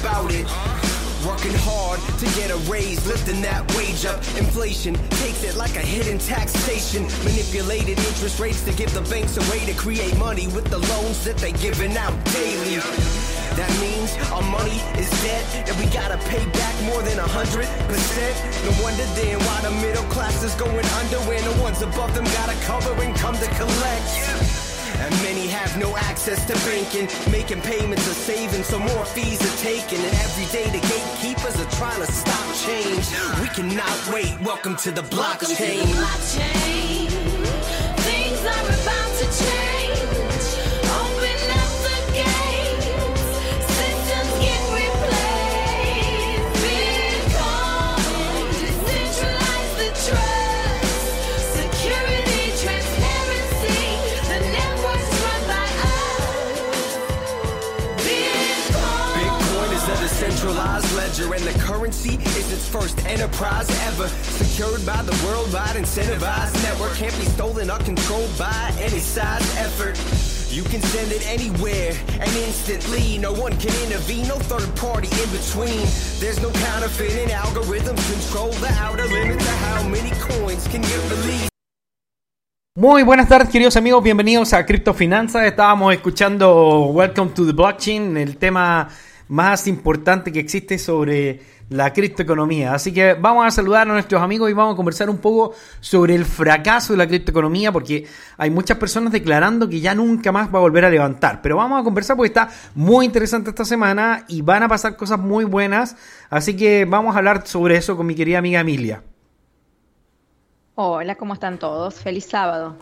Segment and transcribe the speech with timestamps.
[0.00, 0.46] about it?
[1.26, 4.18] Working hard to get a raise, lifting that wage up.
[4.36, 7.04] Inflation takes it like a hidden taxation.
[7.24, 11.24] Manipulated interest rates to give the banks a way to create money with the loans
[11.24, 12.76] that they're giving out daily.
[13.56, 17.68] That means our money is dead and we gotta pay back more than a hundred
[17.88, 18.36] percent.
[18.64, 22.24] No wonder then why the middle class is going under when the ones above them
[22.36, 24.53] gotta cover and come to collect.
[25.04, 29.58] And many have no access to banking, making payments or saving, so more fees are
[29.58, 29.98] taken.
[29.98, 33.04] And every day the gatekeepers are trying to stop change.
[33.38, 34.40] We cannot wait.
[34.40, 35.18] Welcome to the blockchain.
[35.18, 36.83] Welcome to the blockchain.
[61.24, 64.08] Ledger, and the currency is its first enterprise ever.
[64.08, 69.98] Secured by the worldwide incentivized network, can't be stolen or controlled by any size effort.
[70.52, 73.18] You can send it anywhere and instantly.
[73.18, 75.82] No one can intervene, no third party in between.
[76.20, 81.48] There's no counterfeiting algorithms control the outer limit to how many coins can get released.
[82.76, 84.02] Muy buenas tardes, queridos amigos.
[84.02, 85.46] Bienvenidos a Criptofinanzas.
[85.46, 88.88] Estábamos escuchando Welcome to the Blockchain, el tema
[89.28, 91.40] más importante que existe sobre
[91.70, 92.74] la criptoeconomía.
[92.74, 96.14] Así que vamos a saludar a nuestros amigos y vamos a conversar un poco sobre
[96.14, 98.06] el fracaso de la criptoeconomía, porque
[98.36, 101.40] hay muchas personas declarando que ya nunca más va a volver a levantar.
[101.42, 105.18] Pero vamos a conversar porque está muy interesante esta semana y van a pasar cosas
[105.18, 105.96] muy buenas.
[106.30, 109.02] Así que vamos a hablar sobre eso con mi querida amiga Emilia.
[110.76, 111.94] Hola, ¿cómo están todos?
[111.94, 112.76] Feliz sábado.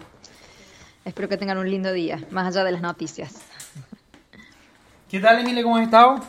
[1.04, 3.51] Espero que tengan un lindo día, más allá de las noticias.
[5.12, 5.62] ¿Qué tal, Emilia?
[5.62, 6.20] ¿Cómo has estado?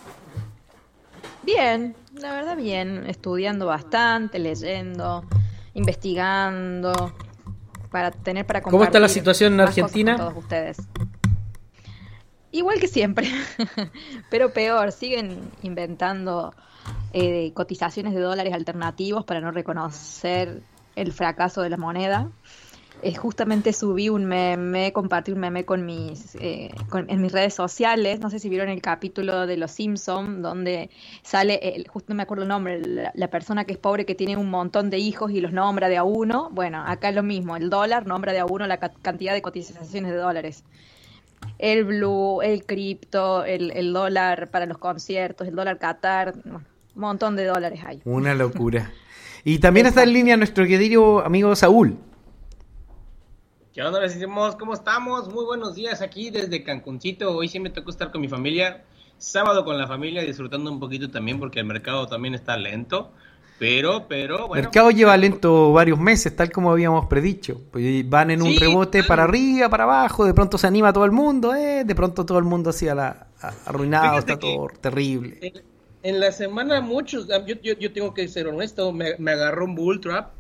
[1.41, 5.23] Bien, la verdad bien, estudiando bastante, leyendo,
[5.73, 7.16] investigando,
[7.91, 10.17] para tener para ¿Cómo está la compartir situación en Argentina?
[10.17, 10.77] con todos ustedes.
[12.51, 13.31] Igual que siempre,
[14.29, 16.53] pero peor, siguen inventando
[17.13, 20.61] eh, cotizaciones de dólares alternativos para no reconocer
[20.97, 22.31] el fracaso de la moneda.
[23.05, 27.53] Eh, justamente subí un meme, compartí un meme con mis, eh, con- en mis redes
[27.53, 28.21] sociales.
[28.21, 30.89] No sé si vieron el capítulo de Los Simpson donde
[31.21, 34.15] sale, el, justo no me acuerdo el nombre, la, la persona que es pobre que
[34.15, 36.49] tiene un montón de hijos y los nombra de a uno.
[36.53, 39.41] Bueno, acá es lo mismo, el dólar nombra de a uno la ca- cantidad de
[39.41, 40.63] cotizaciones de dólares.
[41.59, 46.61] El blue, el cripto, el, el dólar para los conciertos, el dólar Qatar, bueno,
[46.95, 48.01] un montón de dólares hay.
[48.05, 48.91] Una locura.
[49.43, 51.97] Y también está en línea nuestro querido amigo Saúl.
[53.73, 54.00] ¿Qué onda?
[54.00, 55.34] Les decimos, ¿cómo estamos?
[55.34, 57.35] Muy buenos días aquí desde Cancuncito.
[57.35, 58.84] Hoy sí me tocó estar con mi familia.
[59.17, 63.12] Sábado con la familia, disfrutando un poquito también porque el mercado también está lento.
[63.57, 64.63] Pero, pero, El bueno.
[64.63, 67.62] mercado lleva lento varios meses, tal como habíamos predicho.
[67.72, 69.07] Pues van en un Sí, rebote claro.
[69.07, 72.38] para arriba, para abajo, de pronto se anima todo el mundo, eh, de pronto todo
[72.38, 75.38] el mundo así a la, a- arruinado, Fíjate está todo terrible.
[75.41, 75.53] En,
[76.03, 79.66] en la semana muchos, ah, yo, yo, yo tengo que ser honesto, me, me agarró
[79.66, 80.31] un bull trap.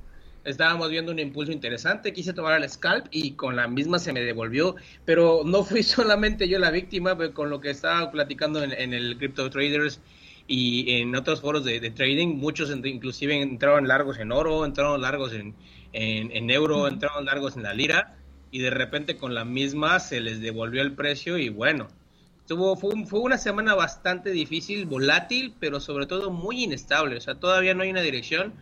[0.43, 4.21] Estábamos viendo un impulso interesante, quise tomar el scalp y con la misma se me
[4.21, 8.71] devolvió, pero no fui solamente yo la víctima, pues, con lo que estaba platicando en,
[8.73, 10.01] en el Crypto Traders
[10.47, 15.01] y en otros foros de, de trading, muchos ent- inclusive entraron largos en oro, entraron
[15.01, 15.55] largos en,
[15.93, 18.17] en, en euro, entraron largos en la lira
[18.51, 21.87] y de repente con la misma se les devolvió el precio y bueno,
[22.41, 27.15] Estuvo, fue, un- fue una semana bastante difícil, volátil, pero sobre todo muy inestable.
[27.17, 28.53] O sea, todavía no hay una dirección.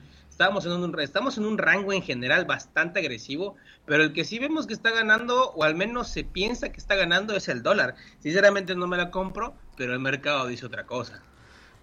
[0.41, 4.39] Estamos en un, estamos en un rango en general bastante agresivo, pero el que sí
[4.39, 7.93] vemos que está ganando, o al menos se piensa que está ganando, es el dólar.
[8.21, 11.21] Sinceramente no me la compro, pero el mercado dice otra cosa.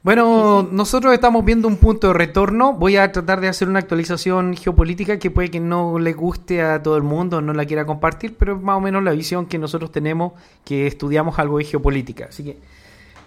[0.03, 2.73] Bueno, nosotros estamos viendo un punto de retorno.
[2.73, 6.83] Voy a tratar de hacer una actualización geopolítica que puede que no le guste a
[6.83, 9.59] todo el mundo, no la quiera compartir, pero es más o menos la visión que
[9.59, 10.33] nosotros tenemos
[10.65, 12.27] que estudiamos algo de geopolítica.
[12.31, 12.59] Así que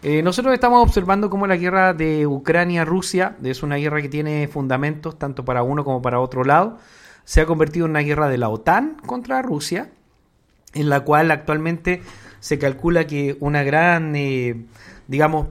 [0.04, 5.18] eh, nosotros estamos observando cómo la guerra de Ucrania-Rusia es una guerra que tiene fundamentos
[5.20, 6.78] tanto para uno como para otro lado.
[7.24, 9.92] Se ha convertido en una guerra de la OTAN contra Rusia,
[10.74, 12.02] en la cual actualmente
[12.40, 14.66] se calcula que una gran eh,
[15.12, 15.48] digamos,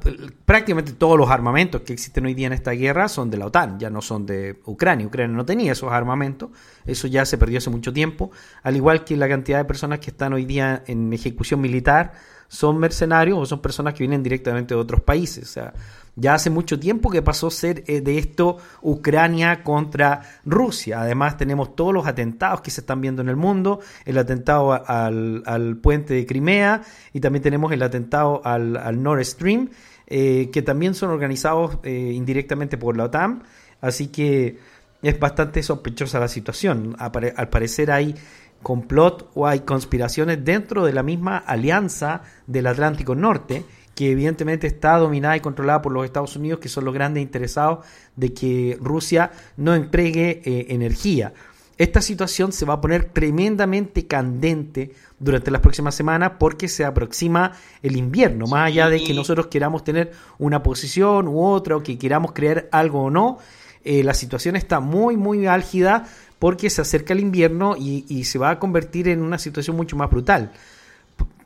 [0.47, 3.79] prácticamente todos los armamentos que existen hoy día en esta guerra son de la OTAN,
[3.79, 5.06] ya no son de Ucrania.
[5.06, 6.49] Ucrania no tenía esos armamentos,
[6.87, 8.31] eso ya se perdió hace mucho tiempo,
[8.62, 12.12] al igual que la cantidad de personas que están hoy día en ejecución militar
[12.50, 15.44] son mercenarios o son personas que vienen directamente de otros países.
[15.44, 15.73] O sea,
[16.17, 21.00] ya hace mucho tiempo que pasó a ser eh, de esto Ucrania contra Rusia.
[21.00, 25.44] Además tenemos todos los atentados que se están viendo en el mundo, el atentado al,
[25.47, 26.82] al puente de Crimea
[27.12, 29.70] y también tenemos el atentado al, al Nord Stream,
[30.08, 33.44] eh, que también son organizados eh, indirectamente por la OTAN.
[33.81, 34.58] Así que
[35.03, 36.96] es bastante sospechosa la situación.
[36.99, 38.17] Al parecer hay
[38.62, 43.64] complot o hay conspiraciones dentro de la misma alianza del Atlántico Norte,
[43.94, 47.84] que evidentemente está dominada y controlada por los Estados Unidos, que son los grandes interesados
[48.16, 51.32] de que Rusia no entregue eh, energía.
[51.80, 57.52] Esta situación se va a poner tremendamente candente durante las próximas semanas porque se aproxima
[57.82, 58.46] el invierno.
[58.46, 62.68] Más allá de que nosotros queramos tener una posición u otra o que queramos creer
[62.70, 63.38] algo o no,
[63.85, 66.06] eh, la situación está muy, muy álgida
[66.38, 70.11] porque se acerca el invierno y, se va a convertir en una situación mucho más
[70.11, 70.53] brutal.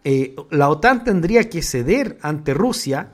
[0.04, 3.08] Eh, la OTAN tendría que ceder ante Rusia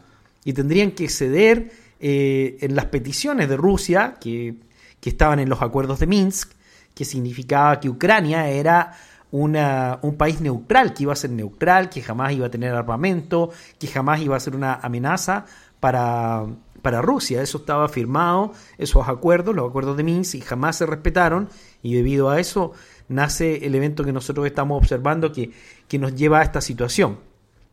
[0.45, 4.57] y tendrían que ceder eh, en las peticiones de Rusia que,
[5.01, 6.53] que estaban en los acuerdos de Minsk,
[6.95, 8.93] que significaba que Ucrania era
[9.31, 13.51] una, un país neutral, que iba a ser neutral, que jamás iba a tener armamento,
[13.79, 15.47] que jamás iba a ser una amenaza
[15.79, 16.45] para,
[16.81, 17.43] para Rusia.
[17.43, 21.49] Eso estaba firmado, esos acuerdos, los acuerdos de Minsk, y jamás se respetaron,
[21.83, 22.73] y debido a eso
[23.09, 25.51] nace el evento que nosotros estamos observando que,
[25.89, 27.19] que nos lleva a esta situación.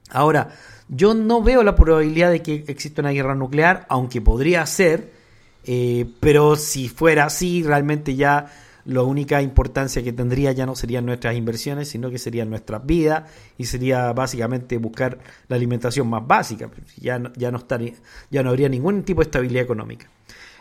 [0.10, 0.50] Ahora,
[0.88, 5.12] yo no veo la probabilidad de que exista una guerra nuclear, aunque podría ser,
[5.66, 8.48] eh, pero si fuera así, realmente ya
[8.88, 13.30] la única importancia que tendría ya no serían nuestras inversiones, sino que serían nuestras vidas
[13.58, 15.20] y sería básicamente buscar
[15.50, 16.70] la alimentación más básica.
[16.96, 17.94] Ya no, ya no, estaría,
[18.32, 20.08] ya no habría ningún tipo de estabilidad económica.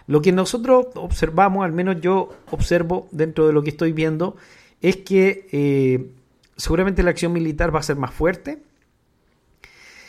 [0.08, 4.37] Lo que nosotros observamos, al menos yo observo dentro de lo que estoy viendo,
[4.82, 6.11] es que eh,
[6.56, 8.61] seguramente la acción militar va a ser más fuerte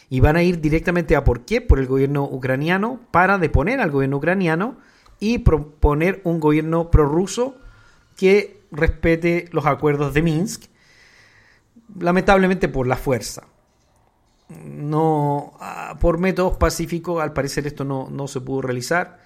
[0.10, 3.92] y van a ir directamente a por qué, por el gobierno ucraniano, para deponer al
[3.92, 4.78] gobierno ucraniano
[5.19, 7.58] y proponer un gobierno prorruso
[8.18, 10.64] que respete los acuerdos de Minsk,
[11.98, 13.44] lamentablemente por la fuerza.
[14.50, 19.19] No, ah, por métodos pacíficos, al parecer esto no, no se pudo realizar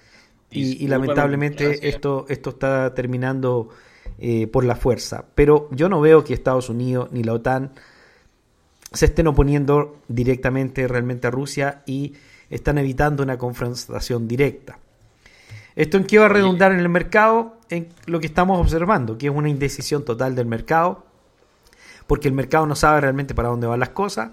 [0.50, 3.70] y, lamentablemente esto, esto está terminando
[4.18, 5.24] eh, por la fuerza.
[5.34, 7.72] Pero yo no veo que Estados Unidos ni la OTAN
[8.92, 12.12] se estén oponiendo directamente realmente a Rusia y
[12.50, 14.78] están evitando una confrontación directa.
[15.74, 17.56] ¿Esto en qué va a redundar en el mercado?
[17.72, 21.06] En lo que estamos observando, que es una indecisión total del mercado,
[22.06, 24.30] porque el mercado no sabe realmente para dónde van las cosas.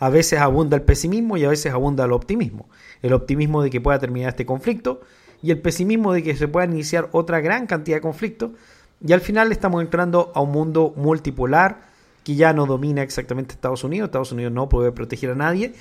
[0.00, 2.68] A veces abunda el pesimismo y a veces abunda el optimismo.
[3.00, 5.02] El optimismo de que pueda terminar este conflicto
[5.40, 8.50] y el pesimismo de que se pueda iniciar otra gran cantidad de conflictos.
[9.06, 11.82] Y al final estamos entrando a un mundo multipolar
[12.24, 14.08] que ya no domina exactamente Estados Unidos.
[14.08, 15.74] Estados Unidos no puede proteger a nadie.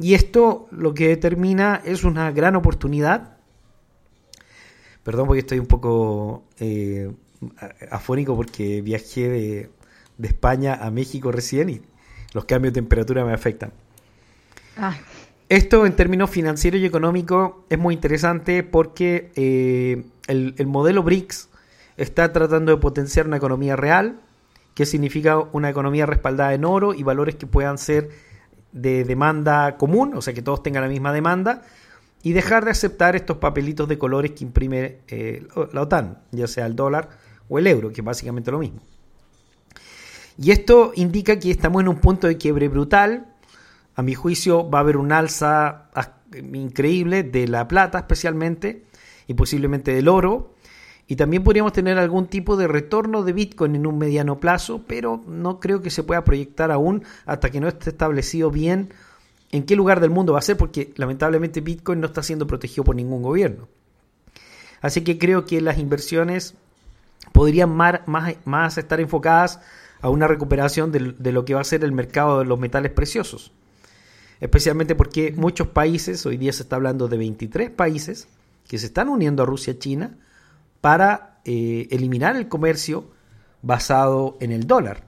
[0.00, 3.37] Y esto lo que determina es una gran oportunidad.
[5.08, 7.10] Perdón porque estoy un poco eh,
[7.90, 9.70] afónico porque viajé de,
[10.18, 11.80] de España a México recién y
[12.34, 13.72] los cambios de temperatura me afectan.
[14.76, 14.94] Ah,
[15.48, 21.48] Esto en términos financieros y económicos es muy interesante porque eh, el, el modelo BRICS
[21.96, 24.20] está tratando de potenciar una economía real,
[24.74, 28.10] que significa una economía respaldada en oro y valores que puedan ser
[28.72, 31.62] de demanda común, o sea que todos tengan la misma demanda,
[32.22, 36.66] y dejar de aceptar estos papelitos de colores que imprime eh, la OTAN, ya sea
[36.66, 37.10] el dólar
[37.48, 38.80] o el euro, que es básicamente lo mismo.
[40.36, 43.26] Y esto indica que estamos en un punto de quiebre brutal.
[43.96, 46.10] A mi juicio va a haber un alza as-
[46.54, 48.84] increíble de la plata especialmente
[49.26, 50.54] y posiblemente del oro.
[51.08, 55.22] Y también podríamos tener algún tipo de retorno de Bitcoin en un mediano plazo, pero
[55.26, 58.92] no creo que se pueda proyectar aún hasta que no esté establecido bien
[59.50, 62.84] en qué lugar del mundo va a ser, porque lamentablemente Bitcoin no está siendo protegido
[62.84, 63.68] por ningún gobierno.
[64.80, 66.54] Así que creo que las inversiones
[67.32, 68.00] podrían más,
[68.44, 69.60] más estar enfocadas
[70.00, 73.52] a una recuperación de, lo que va a ser el mercado de los metales preciosos.
[74.40, 78.28] Especialmente porque muchos países, hoy día se está hablando de 23 países,
[78.68, 80.16] que se están uniendo a Rusia y China
[80.80, 83.10] para eh, eliminar el comercio
[83.62, 85.07] basado en el dólar.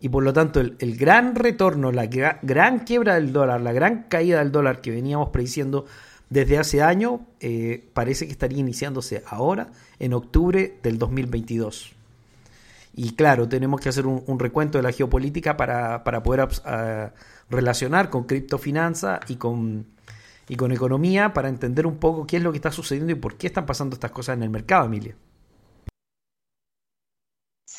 [0.00, 4.04] Y por lo tanto, el, gran retorno, la gra- gran quiebra del dólar, la gran
[4.04, 5.84] caída del dólar que veníamos prediciendo
[6.30, 11.92] desde hace años, eh, parece que estaría iniciándose ahora, en octubre del 2022.
[12.94, 16.48] Y claro, tenemos que hacer un, recuento de la geopolítica para, para poder
[17.50, 19.86] relacionar con criptofinanza y con,
[20.48, 23.36] y con economía para entender un poco qué es lo que está sucediendo y por
[23.36, 25.14] qué están pasando estas cosas en el mercado, Emilia.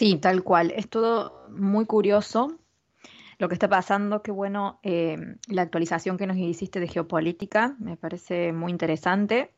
[0.02, 0.72] Sí, tal cual.
[0.76, 2.58] Es todo muy curioso
[3.38, 4.24] lo que está pasando.
[4.24, 5.16] Qué bueno eh,
[5.48, 7.76] la actualización que nos hiciste de geopolítica.
[7.78, 9.54] Me parece muy interesante.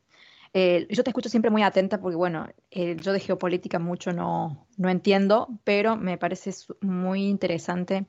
[0.52, 4.66] Eh, yo te escucho siempre muy atenta porque, bueno, eh, yo de geopolítica mucho no,
[4.76, 6.50] no entiendo, pero me parece
[6.82, 8.04] muy interesante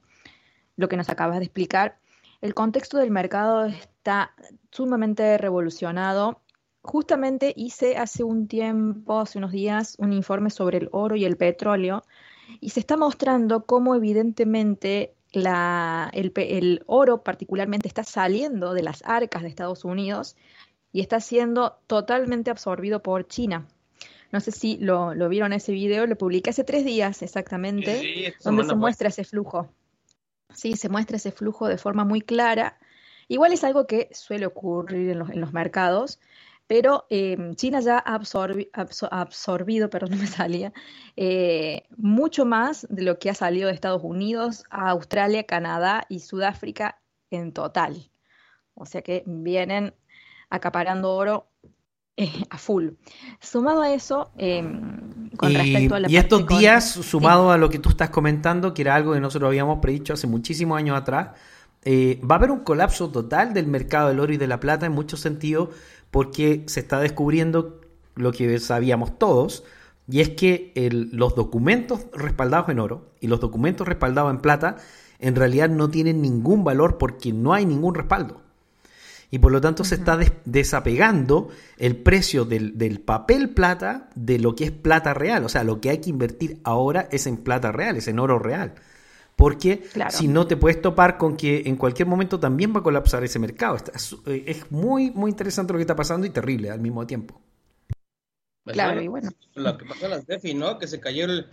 [0.75, 1.99] lo que nos acabas de explicar.
[2.41, 4.35] El contexto del mercado está
[4.71, 6.41] sumamente revolucionado.
[6.81, 11.37] Justamente hice hace un tiempo, hace unos días, un informe sobre el oro y el
[11.37, 12.03] petróleo
[12.59, 19.41] y se está mostrando cómo evidentemente la- el, oro particularmente está saliendo de las arcas
[19.43, 20.35] de Estados Unidos
[20.91, 23.67] y está siendo totalmente absorbido por China.
[24.31, 28.33] No sé si lo, lo vieron ese video, lo publiqué hace tres días exactamente, Sí,
[28.43, 29.69] donde se muestra ese flujo.
[30.53, 32.77] Sí, se muestra ese flujo de forma muy clara.
[33.27, 36.19] Igual es algo que suele ocurrir en los, en los mercados,
[36.67, 40.73] pero eh, China ya ha absorbi- abso- absorbido, perdón, no me salía,
[41.15, 46.19] eh, mucho más de lo que ha salido de Estados Unidos, a Australia, Canadá y
[46.21, 46.99] Sudáfrica
[47.31, 48.11] en total.
[48.75, 49.95] O sea que vienen
[50.49, 51.47] acaparando oro
[52.17, 52.89] eh, a full.
[53.41, 54.63] Sumado a eso, eh,
[55.37, 57.03] con Y, respecto a la y estos días, sí.
[57.03, 60.27] sumado a lo que tú estás comentando, que era algo que nosotros habíamos predicho hace
[60.27, 61.31] muchísimos años atrás,
[61.83, 64.85] eh, va a haber un colapso total del mercado del oro y de la plata
[64.85, 65.69] en muchos sentidos,
[66.15, 67.81] porque se está descubriendo
[68.15, 69.65] lo que sabíamos todos,
[70.09, 74.77] y es que el- los documentos respaldados en oro y los documentos respaldados en plata
[75.19, 78.39] en realidad no tienen ningún valor porque no hay ningún respaldo.
[79.29, 84.39] Y por lo tanto se está des- desapegando el precio del, del papel plata de
[84.39, 85.43] lo que es plata real.
[85.43, 88.39] O sea, lo que hay que invertir ahora es en plata real, es en oro
[88.39, 88.75] real.
[89.35, 90.11] Porque Claro.
[90.11, 93.37] si no te puedes topar con que en cualquier momento también va a colapsar ese
[93.39, 93.75] mercado.
[93.93, 97.41] Es, eh, es muy, muy interesante lo que está pasando y terrible al mismo tiempo.
[98.63, 99.29] Pues Claro, y bueno.
[99.55, 100.79] Lo que pasó en las DeFi, ¿no?
[100.79, 101.47] Que se cayó el-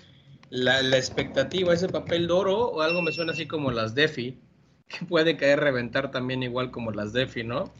[0.50, 4.38] la, la expectativa, ese papel de oro, o algo me suena así como las DeFi,
[4.88, 7.72] que puede caer reventar también igual como las DeFi, ¿no?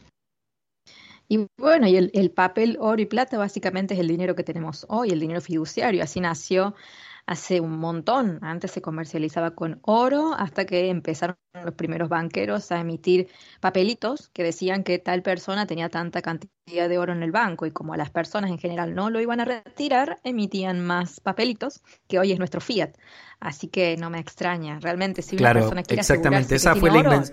[1.29, 4.85] Y bueno, y el, el papel oro y plata básicamente es el dinero que tenemos
[4.89, 6.03] hoy, el dinero fiduciario.
[6.03, 6.75] Así nació
[7.25, 8.39] hace un montón.
[8.41, 13.29] Antes se comercializaba con oro hasta que empezaron los primeros banqueros a emitir
[13.59, 17.71] papelitos que decían que tal persona tenía tanta cantidad de oro en el banco y
[17.71, 22.17] como a las personas en general no lo iban a retirar, emitían más papelitos, que
[22.19, 22.95] hoy es nuestro fiat.
[23.39, 24.79] Así que no me extraña.
[24.79, 26.55] Realmente, si una Claro, persona quiere exactamente.
[26.55, 27.23] Esa que fue la oro,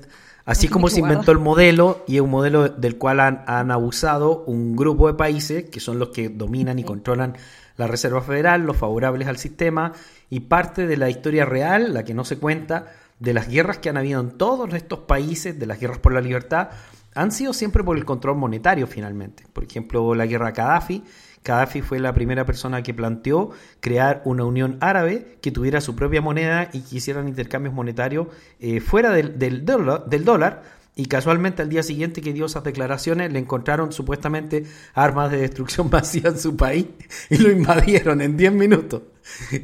[0.46, 4.42] Así como se inventó el modelo y es un modelo del cual han, han abusado
[4.46, 6.84] un grupo de países que son los que dominan y Sí.
[6.84, 7.36] controlan
[7.76, 9.92] la Reserva Federal, los favorables al sistema
[10.30, 12.86] y parte de la historia real, la que no se cuenta,
[13.20, 16.20] de las guerras que han habido en todos estos países, de las guerras por la
[16.20, 16.70] libertad,
[17.14, 19.44] han sido siempre por el control monetario finalmente.
[19.52, 21.04] Por ejemplo, la guerra Gaddafi.
[21.44, 23.50] Gaddafi fue la primera persona que planteó
[23.80, 28.80] crear una unión árabe que tuviera su propia moneda y que hicieran intercambios monetarios eh,
[28.80, 30.79] fuera del, del dólar, del dólar.
[30.96, 35.88] Y casualmente al día siguiente que dio esas declaraciones le encontraron supuestamente armas de destrucción
[35.92, 36.86] masiva en su país
[37.30, 39.02] y lo invadieron en 10 minutos.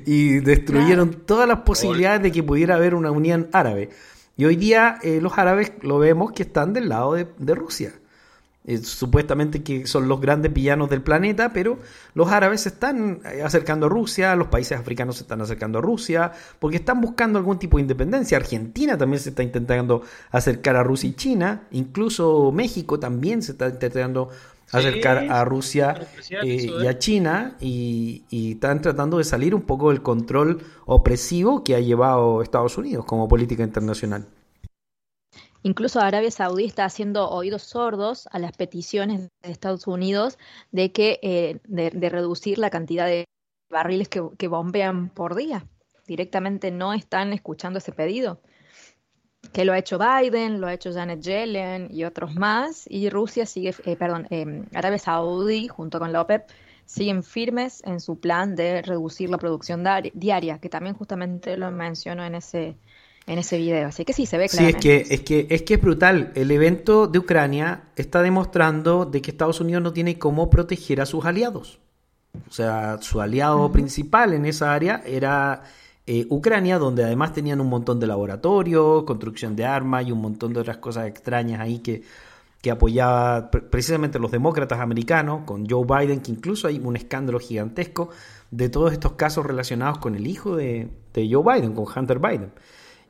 [0.07, 3.91] Y destruyeron todas las posibilidades de que pudiera haber una unión árabe.
[4.37, 7.93] Y hoy día eh, los árabes lo vemos que están del lado de, de Rusia.
[8.69, 11.79] Eh, supuestamente que son los grandes villanos del planeta, pero
[12.15, 15.83] los árabes se están eh, acercando a Rusia, los países africanos se están acercando a
[15.83, 18.37] Rusia, porque están buscando algún tipo de independencia.
[18.37, 23.69] Argentina también se está intentando acercar a Rusia y China, incluso México también se está
[23.69, 24.31] intentando
[24.67, 26.09] Sí, acercar a Rusia
[26.43, 26.89] eh, y ¿eh?
[26.89, 31.81] a China y, y están tratando de salir un poco del control opresivo que ha
[31.81, 34.27] llevado Estados Unidos como política internacional.
[35.67, 40.39] Incluso Arabia Saudí está haciendo oídos sordos a las peticiones de Estados Unidos
[40.71, 43.25] de que eh, de, de reducir la cantidad de
[43.69, 45.67] barriles que, bombean por día.
[46.07, 48.41] Directamente no están escuchando ese pedido.
[49.53, 52.85] Que lo ha hecho Biden, lo ha hecho Janet Yellen y otros más.
[52.89, 56.49] Y Rusia sigue, eh, perdón, eh, Arabia Saudí junto con la OPEP
[56.85, 59.83] siguen firmes en su plan de reducir la producción
[60.15, 62.77] diaria, que también justamente lo menciono en ese
[63.27, 63.89] en ese video.
[63.89, 65.05] Así que sí, se ve Sí, es claramente.
[65.09, 66.33] que, es que es que es brutal.
[66.35, 71.07] El evento de Ucrania está demostrando de que Estados Unidos no tiene cómo proteger a
[71.07, 71.81] sus aliados.
[72.49, 75.63] O sea, su aliado principal en esa área era
[76.07, 80.53] eh, Ucrania, donde además tenían un montón de laboratorios, construcción de armas y un montón
[80.53, 82.03] de otras cosas extrañas ahí que,
[82.61, 87.41] que apoyaba pre- precisamente los demócratas americanos, con Joe Biden, que incluso hay un escándalo
[87.41, 88.11] gigantesco
[88.51, 92.53] de todos estos casos relacionados con el hijo de, de Joe Biden, con Hunter Biden.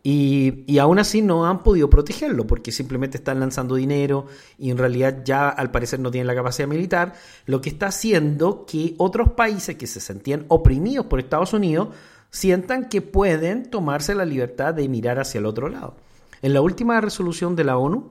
[0.08, 4.78] Y, y aún así no han podido protegerlo porque simplemente están lanzando dinero y en
[4.78, 7.14] realidad ya al parecer no tienen la capacidad militar,
[7.46, 11.88] lo que está haciendo que otros países que se sentían oprimidos por Estados Unidos
[12.30, 15.96] sientan que pueden tomarse la libertad de mirar hacia el otro lado.
[16.40, 18.08] En la última resolución de la ONU,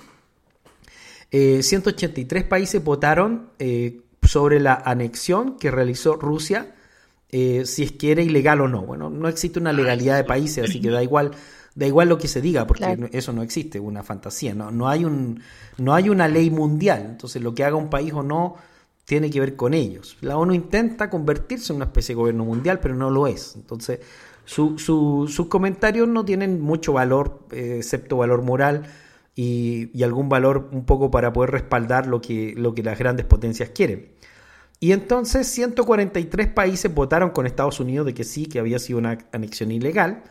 [1.32, 6.76] eh, 183 países votaron eh, sobre la anexión que realizó Rusia,
[7.30, 8.82] eh, si es que era ilegal o no.
[8.82, 11.32] Bueno, no existe una legalidad de países, así que da igual,
[11.76, 13.08] da igual lo que se diga, porque Claro.
[13.12, 14.56] eso no existe, una fantasía.
[14.56, 15.42] No, no, hay un,
[15.78, 17.06] no hay una ley mundial.
[17.10, 18.56] Entonces, lo que haga un país o no
[19.06, 20.18] tiene que ver con ellos.
[20.22, 23.54] La ONU intenta convertirse en una especie de gobierno mundial, pero no lo es.
[23.56, 24.00] Entonces,
[24.46, 28.84] su- su- sus comentarios no tienen mucho valor, eh, excepto valor moral
[29.36, 33.26] y, y algún valor un poco para poder respaldar lo que, lo que las grandes
[33.26, 34.10] potencias quieren.
[34.80, 39.18] Y entonces 143 países votaron con Estados Unidos de que sí, que había sido una
[39.34, 40.24] anexión ilegal,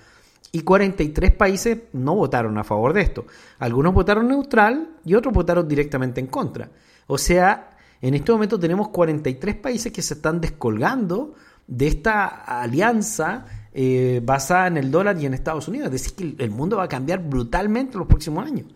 [0.53, 3.27] y 43 países no votaron a favor de esto.
[3.59, 6.71] Algunos votaron neutral y otros votaron directamente en contra.
[7.07, 7.71] O sea,
[8.01, 11.35] en este momento tenemos 43 países que se están descolgando
[11.67, 12.27] de esta
[12.61, 15.87] alianza eh, basada en el dólar y en Estados Unidos.
[15.87, 18.67] Es decir, que el- mundo va a cambiar brutalmente en los próximos años.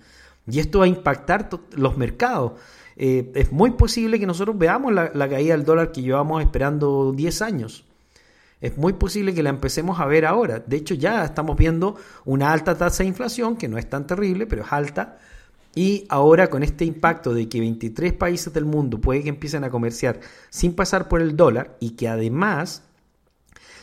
[0.50, 2.52] Y esto va a impactar los mercados.
[2.96, 7.42] Eh, es muy posible que nosotros veamos la caída del dólar que llevamos esperando 10
[7.42, 7.84] años.
[8.60, 10.58] Es muy posible que la empecemos a ver ahora.
[10.58, 14.46] De hecho, ya estamos viendo una alta tasa de inflación, que no es tan terrible,
[14.46, 15.18] pero es alta.
[15.74, 19.70] Y ahora con este impacto de que 23 países del mundo puede que empiecen a
[19.70, 20.18] comerciar
[20.50, 22.82] sin pasar por el dólar y que además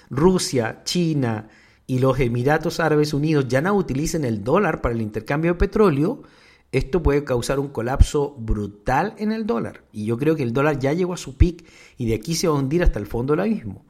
[0.09, 1.47] Rusia, China
[1.87, 6.23] y los Emiratos Árabes Unidos ya no utilicen el dólar para el intercambio de petróleo,
[6.71, 9.83] esto puede causar un colapso brutal en el dólar.
[9.93, 11.65] Y yo creo que el dólar ya llegó a su pic
[11.97, 13.85] y de aquí se va a hundir hasta el fondo del abismo.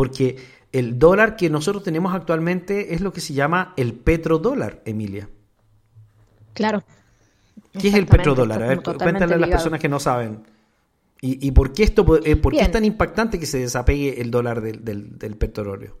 [0.00, 0.38] Porque
[0.72, 5.28] el dólar que nosotros tenemos actualmente es lo que se llama el petrodólar, Emilia.
[6.54, 6.82] Claro.
[7.78, 8.62] ¿Qué es el petrodólar?
[8.62, 9.50] A ver, cuéntale a las ligado.
[9.50, 10.42] personas que no saben.
[11.20, 14.30] ¿Y, y por qué esto eh, por qué es tan impactante que se desapegue el
[14.30, 15.98] dólar del, del, del petróleo?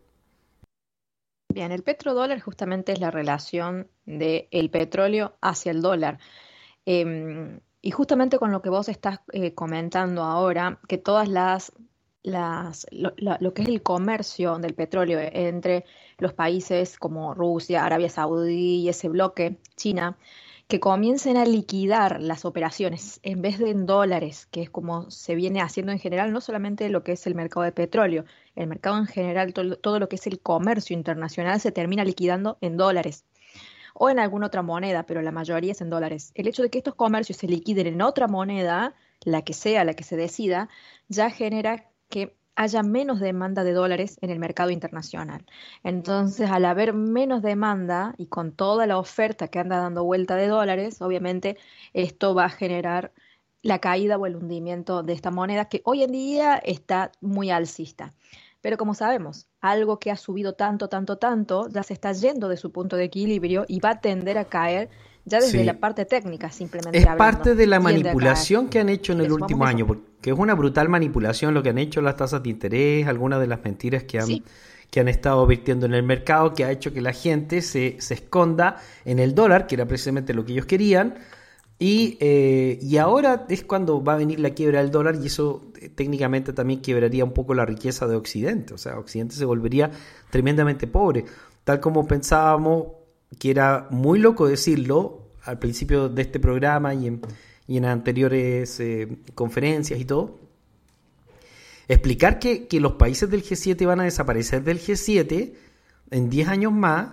[1.52, 6.20] Bien, el petrodólar justamente es la relación del petróleo hacia el dólar.
[6.86, 11.72] Em, y justamente con lo que vos estás eh, comentando ahora, que todas las,
[12.22, 15.84] las lo, lo que es el comercio del petróleo entre
[16.18, 20.18] los países como Rusia, Arabia Saudí y ese bloque, China,
[20.68, 25.34] que comiencen a liquidar las operaciones en vez de en dólares, que es como se
[25.34, 28.98] viene haciendo en general, no solamente lo que es el mercado de petróleo, el mercado
[28.98, 33.24] en general, todo, todo lo que es el comercio internacional se termina liquidando en dólares
[33.94, 36.30] o en alguna otra moneda, pero la mayoría es en dólares.
[36.34, 39.94] El hecho de que estos comercios se liquiden en otra moneda, la que sea, la
[39.94, 40.68] que se decida,
[41.08, 45.46] ya genera que haya menos demanda de dólares en el mercado internacional.
[45.82, 50.48] Entonces, al haber menos demanda y con toda la oferta que anda dando vuelta de
[50.48, 51.56] dólares, obviamente
[51.94, 53.12] esto va a generar
[53.62, 58.12] la caída o el hundimiento de esta moneda que hoy en día está muy alcista.
[58.60, 62.56] Pero como sabemos, algo que ha subido tanto, tanto, tanto, ya se está yendo de
[62.58, 64.90] su punto de equilibrio y va a tender a caer
[65.24, 65.64] ya desde Sí.
[65.64, 67.18] la parte técnica, simplemente Es hablando.
[67.18, 70.88] parte de la manipulación que han hecho en el último año, porque es una brutal
[70.88, 74.26] manipulación lo que han hecho las tasas de interés, algunas de las mentiras que han,
[74.26, 74.42] Sí.
[74.90, 78.14] que han estado virtiendo en el mercado, que ha hecho que la gente se, se
[78.14, 81.14] esconda en el dólar, que era precisamente lo que ellos querían,
[81.78, 85.72] y, eh, y ahora es cuando va a venir la quiebra del dólar y eso
[85.80, 89.90] eh, técnicamente también quebraría un poco la riqueza de Occidente, o sea, Occidente se volvería
[90.28, 91.24] tremendamente pobre,
[91.64, 92.88] tal como pensábamos
[93.38, 97.20] que era muy loco decirlo al principio de este programa y en,
[97.70, 99.06] y en anteriores eh,
[99.36, 100.40] conferencias y todo,
[101.86, 105.52] explicar que, que los países del G7 van a desaparecer del G7
[106.10, 107.12] en 10 años más,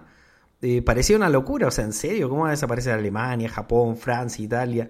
[0.64, 4.44] eh, parecía una locura, o sea, en serio, ¿cómo va a desaparecer Alemania, Japón, Francia,
[4.44, 4.90] Italia?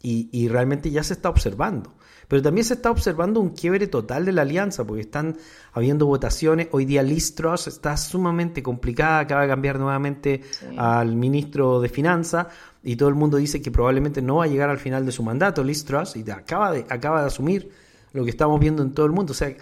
[0.00, 1.92] Y, y realmente ya se está observando.
[2.28, 5.38] Pero también se está observando un quiebre total de la alianza, porque están
[5.72, 6.68] habiendo votaciones.
[6.72, 10.42] Hoy día Liz Truss está sumamente complicada, acaba de cambiar nuevamente
[10.76, 12.48] al ministro de Finanzas
[12.82, 15.22] y todo el mundo dice que probablemente no va a llegar al final de su
[15.22, 17.70] mandato Liz Truss y acaba de, acaba de asumir
[18.12, 19.32] lo que estamos viendo en todo el mundo.
[19.32, 19.54] O sea,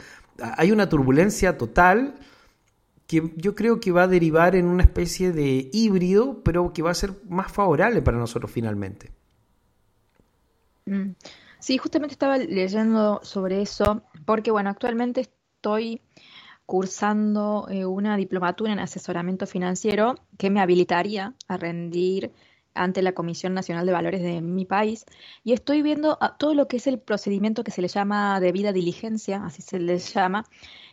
[0.56, 2.16] hay una turbulencia total
[3.06, 6.90] que yo creo que va a derivar en una especie de híbrido, pero que va
[6.90, 9.12] a ser más favorable para nosotros finalmente.
[10.86, 11.10] Mm.
[11.66, 16.00] Sí, justamente estaba leyendo sobre eso, porque bueno, actualmente estoy
[16.64, 22.30] cursando eh, una diplomatura en asesoramiento financiero que me habilitaría a rendir
[22.74, 25.06] ante la Comisión Nacional de Valores de mi país.
[25.42, 28.72] Y estoy viendo a- todo lo que es el procedimiento que se le llama debida
[28.72, 30.44] diligencia, así se le llama,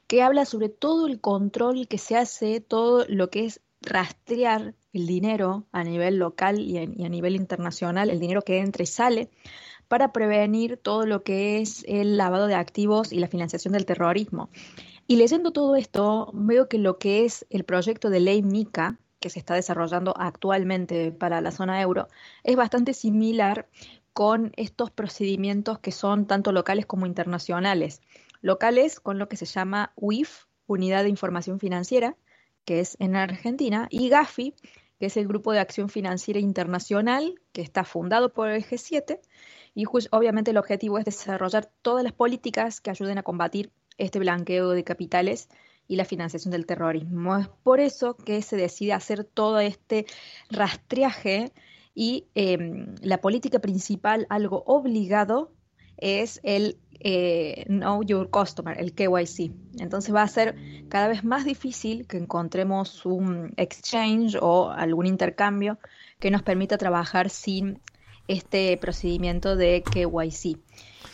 [0.08, 5.06] que habla sobre todo el control que se hace, todo lo que es rastrear el
[5.08, 9.30] dinero a nivel local y a nivel internacional, el dinero que entra y sale,
[9.88, 14.50] para prevenir todo lo que es el lavado de activos y la financiación del terrorismo.
[15.08, 19.30] Y leyendo todo esto, veo que lo que es el proyecto de ley MICA, que
[19.30, 22.08] se está desarrollando actualmente para la zona euro,
[22.44, 23.68] es bastante similar
[24.14, 28.02] con estos procedimientos que son tanto locales como internacionales.
[28.42, 32.16] Locales con lo que se llama UIF, Unidad de Información Financiera,
[32.66, 34.54] que es en Argentina, y GAFI,
[35.04, 39.20] que es el Grupo de Acción Financiera Internacional, que está fundado por el G7,
[39.76, 44.70] y obviamente el objetivo es desarrollar todas las políticas que ayuden a combatir este blanqueo
[44.70, 45.50] de capitales
[45.90, 47.36] y la financiación del terrorismo.
[47.36, 50.06] Es por eso que se decide hacer todo este
[50.50, 51.52] rastreaje
[51.94, 52.58] y eh,
[53.02, 55.52] la política principal, algo obligado,
[56.04, 59.52] es el eh, Know Your Customer, el KYC.
[59.80, 60.56] Entonces va a ser
[60.90, 65.80] cada vez más difícil que encontremos un exchange o algún intercambio
[66.20, 67.80] que nos permita trabajar sin
[68.28, 70.58] este procedimiento de KYC.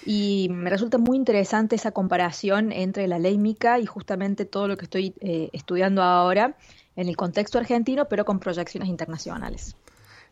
[0.06, 4.78] Y me resulta muy interesante esa comparación entre la ley MICA y justamente todo lo
[4.78, 6.56] que estoy eh, estudiando ahora
[6.96, 9.76] en el contexto argentino, pero con proyecciones internacionales.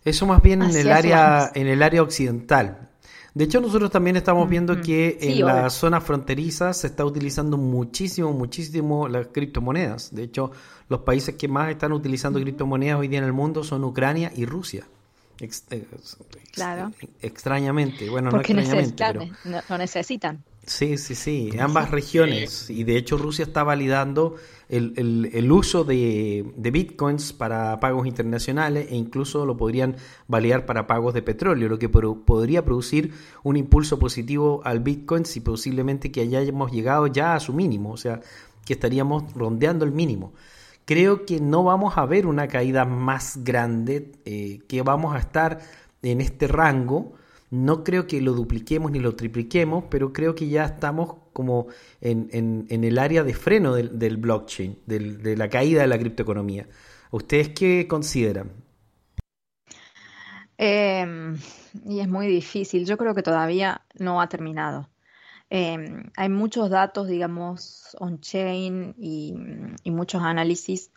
[0.05, 2.89] Eso más bien en el área, en el área occidental.
[3.37, 4.81] De hecho, nosotros también estamos viendo Ujú.
[4.81, 5.45] que Sí, en obvio.
[5.47, 10.13] las zonas fronterizas se está utilizando muchísimo, muchísimo las criptomonedas.
[10.13, 10.51] De hecho,
[10.89, 14.45] los países que más están utilizando criptomonedas hoy día en el mundo son Ucrania y
[14.45, 14.85] Rusia.
[15.39, 16.17] Ex- eh, ex-
[16.51, 16.91] Claro.
[17.21, 20.43] Extrañamente, bueno, Porque no extrañamente, pero no- lo necesitan.
[20.67, 22.69] Sí, sí, sí, ambas regiones.
[22.69, 24.35] Y de hecho Rusia está validando
[24.69, 29.95] el, el- el uso de, de bitcoins para pagos internacionales e incluso lo podrían
[30.27, 35.25] validar para pagos de petróleo, lo que pro- podría producir un impulso positivo al bitcoin
[35.25, 38.19] si posiblemente que hayamos llegado ya a su mínimo, o sea,
[38.65, 40.33] que estaríamos rondeando el mínimo.
[40.85, 45.59] Creo que no vamos a ver una caída más grande, eh, que vamos a estar
[46.01, 47.13] en este rango.
[47.49, 51.67] No creo que lo dupliquemos ni lo tripliquemos, pero creo que ya estamos como
[52.01, 56.67] en, en- el área de freno del, blockchain, del- de la caída de la criptoeconomía.
[57.11, 58.51] ¿Ustedes qué consideran?
[60.57, 61.05] Eh,
[61.85, 62.85] y es muy difícil.
[62.85, 64.89] Yo creo que todavía no ha terminado.
[65.49, 65.77] Eh,
[66.17, 69.35] hay muchos datos, digamos, on-chain y,
[69.83, 70.91] y muchos análisis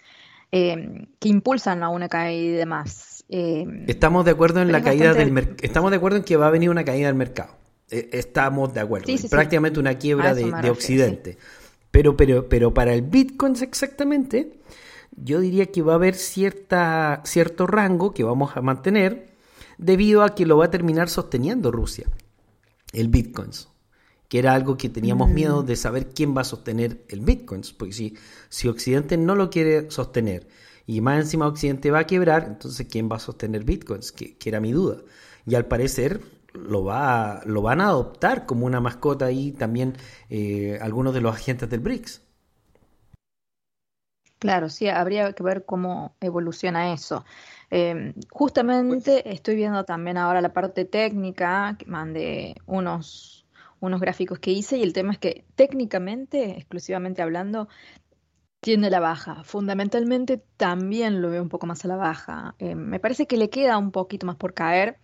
[0.53, 3.19] eh, que impulsan a una caída más.
[3.33, 5.57] Eh, Estamos de acuerdo en la caída del mercado.
[5.62, 7.57] Estamos de acuerdo en que va a venir una caída del mercado.
[7.88, 9.07] Eh, Estamos de acuerdo.
[9.07, 9.29] Sí, sí, sí.
[9.29, 11.38] Prácticamente una quiebra de, Occidente.
[11.93, 14.59] Pero, pero, pero para el Bitcoin exactamente,
[15.12, 19.31] yo diría que va a haber cierta, cierto rango que vamos a mantener
[19.79, 22.09] debido a que lo va a terminar sosteniendo Rusia,
[22.93, 23.69] el Bitcoins,
[24.29, 27.95] que era algo que teníamos miedo de saber quién va a sostener el Bitcoins, porque
[27.95, 28.16] si,
[28.49, 30.47] si Occidente no lo quiere sostener
[30.87, 34.12] y más encima Occidente va a quebrar, entonces ¿quién va a sostener Bitcoins?
[34.12, 34.99] Que, que era mi duda.
[35.47, 36.21] Y al parecer
[36.53, 39.97] lo, va, lo van a adoptar como una mascota ahí también
[40.29, 42.23] eh, algunos de los agentes del BRICS.
[44.38, 47.27] Claro, sí, habría que ver cómo evoluciona eso.
[47.71, 53.47] Eh, justamente estoy viendo también ahora la parte técnica, que mandé unos,
[53.81, 57.69] unos gráficos que hice y el tema es que técnicamente, exclusivamente hablando,
[58.61, 59.42] tiene la baja.
[59.44, 62.55] Fundamentalmente también lo veo un poco más a la baja.
[62.59, 64.99] Eh, me parece que le queda un poquito más por caer,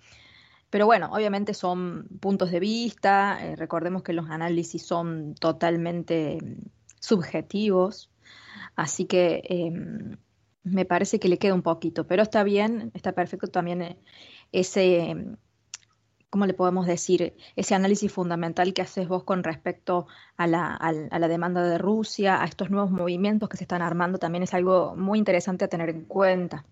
[0.70, 3.38] pero bueno, obviamente son puntos de vista.
[3.44, 6.68] eh, recordemos que los análisis son totalmente mm,
[7.00, 8.10] subjetivos.
[8.76, 9.72] Así que eh,
[10.64, 13.98] me parece que le queda un poquito, pero está bien, está perfecto también eh,
[14.52, 15.36] ese, eh,
[16.30, 17.34] ¿cómo le podemos decir?
[17.56, 22.42] Ese análisis fundamental que haces vos con respecto a la, a la demanda de Rusia,
[22.42, 25.88] a estos nuevos movimientos que se están armando, también es algo muy interesante a tener
[25.90, 26.64] en cuenta.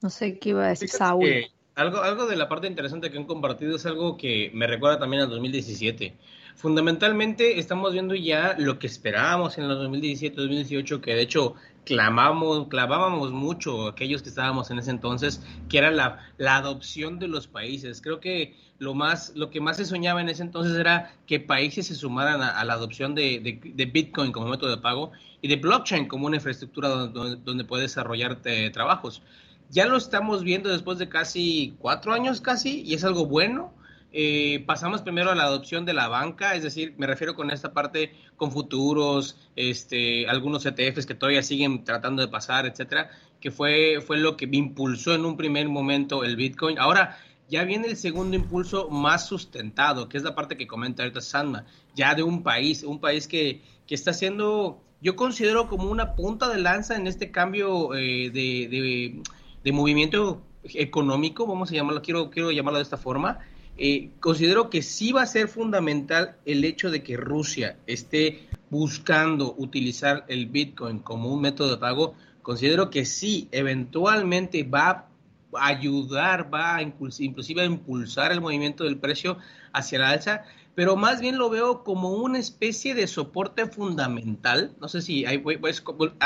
[0.00, 1.46] No sé qué iba a decir Saúl.
[1.74, 5.22] algo, algo de la parte interesante que han compartido es algo que me recuerda también
[5.22, 6.16] al 2017.
[6.58, 13.30] Fundamentalmente estamos viendo ya lo que esperábamos en el 2017-2018, que de hecho clamamos, clamábamos
[13.30, 18.02] mucho aquellos que estábamos en ese entonces, que era la, la adopción de los países.
[18.02, 21.86] Creo que lo más, lo que más se soñaba en ese entonces era que países
[21.86, 25.56] se sumaran a, la adopción de, de- de Bitcoin como método de pago y de
[25.56, 29.22] blockchain como una infraestructura donde, donde puedes desarrollarte trabajos.
[29.68, 33.77] Ya lo estamos viendo después de casi cuatro años casi y es algo bueno.
[34.10, 37.72] Eh, pasamos primero a la adopción de la banca, es decir, me refiero con esta
[37.74, 44.00] parte con futuros, este, algunos ETFs que todavía siguen tratando de pasar, etcétera, que fue,
[44.04, 46.78] fue lo que impulsó en un primer momento el Bitcoin.
[46.78, 47.18] Ahora
[47.50, 51.66] ya viene el segundo impulso más sustentado, que es la parte que comenta ahorita Sandma,
[51.94, 56.48] ya de un país, un país que, que está siendo yo considero como una punta
[56.48, 59.22] de lanza en este cambio eh, de, de-
[59.62, 63.38] de movimiento económico, vamos a llamarlo, quiero, quiero llamarlo de esta forma.
[63.78, 69.54] Eh, considero que sí va a ser fundamental el hecho de que Rusia esté buscando
[69.56, 72.14] utilizar el Bitcoin como un método de pago.
[72.42, 75.06] Considero que sí, eventualmente va
[75.54, 79.38] a ayudar, va a inclusive a impulsar el movimiento del precio
[79.72, 80.42] hacia la alza,
[80.74, 84.72] pero más bien lo veo como una especie de soporte fundamental.
[84.80, 85.82] No sé si hay, pues,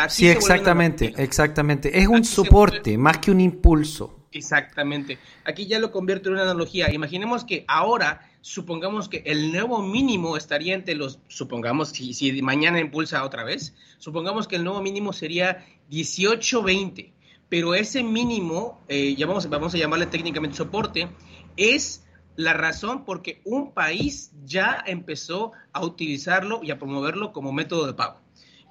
[0.08, 1.98] Sí, exactamente, exactamente.
[1.98, 4.21] Es un soporte más que un impulso.
[4.32, 5.18] Exactamente.
[5.44, 6.92] Aquí ya lo convierto en una analogía.
[6.92, 12.80] Imaginemos que ahora, supongamos que el nuevo mínimo estaría entre los, supongamos, si, si mañana
[12.80, 17.12] impulsa otra vez, supongamos que el nuevo mínimo sería 18.20,
[17.48, 21.08] pero ese mínimo, eh, vamos, vamos a llamarle técnicamente soporte,
[21.56, 22.04] es
[22.36, 27.92] la razón porque un país ya empezó a utilizarlo y a promoverlo como método de
[27.92, 28.21] pago.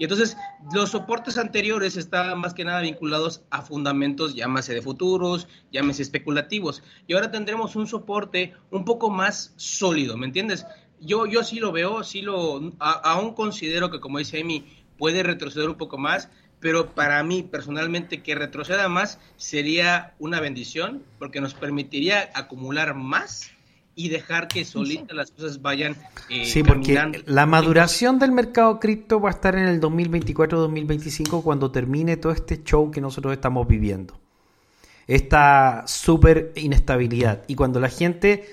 [0.02, 0.36] Y entonces
[0.74, 6.82] los soportes anteriores estaban más que nada vinculados a fundamentos, llámese de futuros, llámese especulativos.
[7.06, 10.66] Y ahora tendremos un soporte un poco más sólido, ¿me entiendes?
[11.02, 14.66] Yo, yo sí lo veo, sí lo, aún considero que como dice Amy,
[14.98, 21.04] puede retroceder un poco más, pero para mí personalmente que retroceda más sería una bendición
[21.20, 23.52] porque nos permitiría acumular más
[24.06, 25.96] y dejar que solitas las cosas vayan
[26.30, 27.20] eh, Sí, porque caminando.
[27.28, 32.64] la maduración del mercado cripto va a estar en el 2024-2025 cuando termine todo este
[32.64, 34.14] show que nosotros estamos viviendo.
[35.08, 37.44] Esta súper inestabilidad.
[37.48, 38.46] Y cuando la gente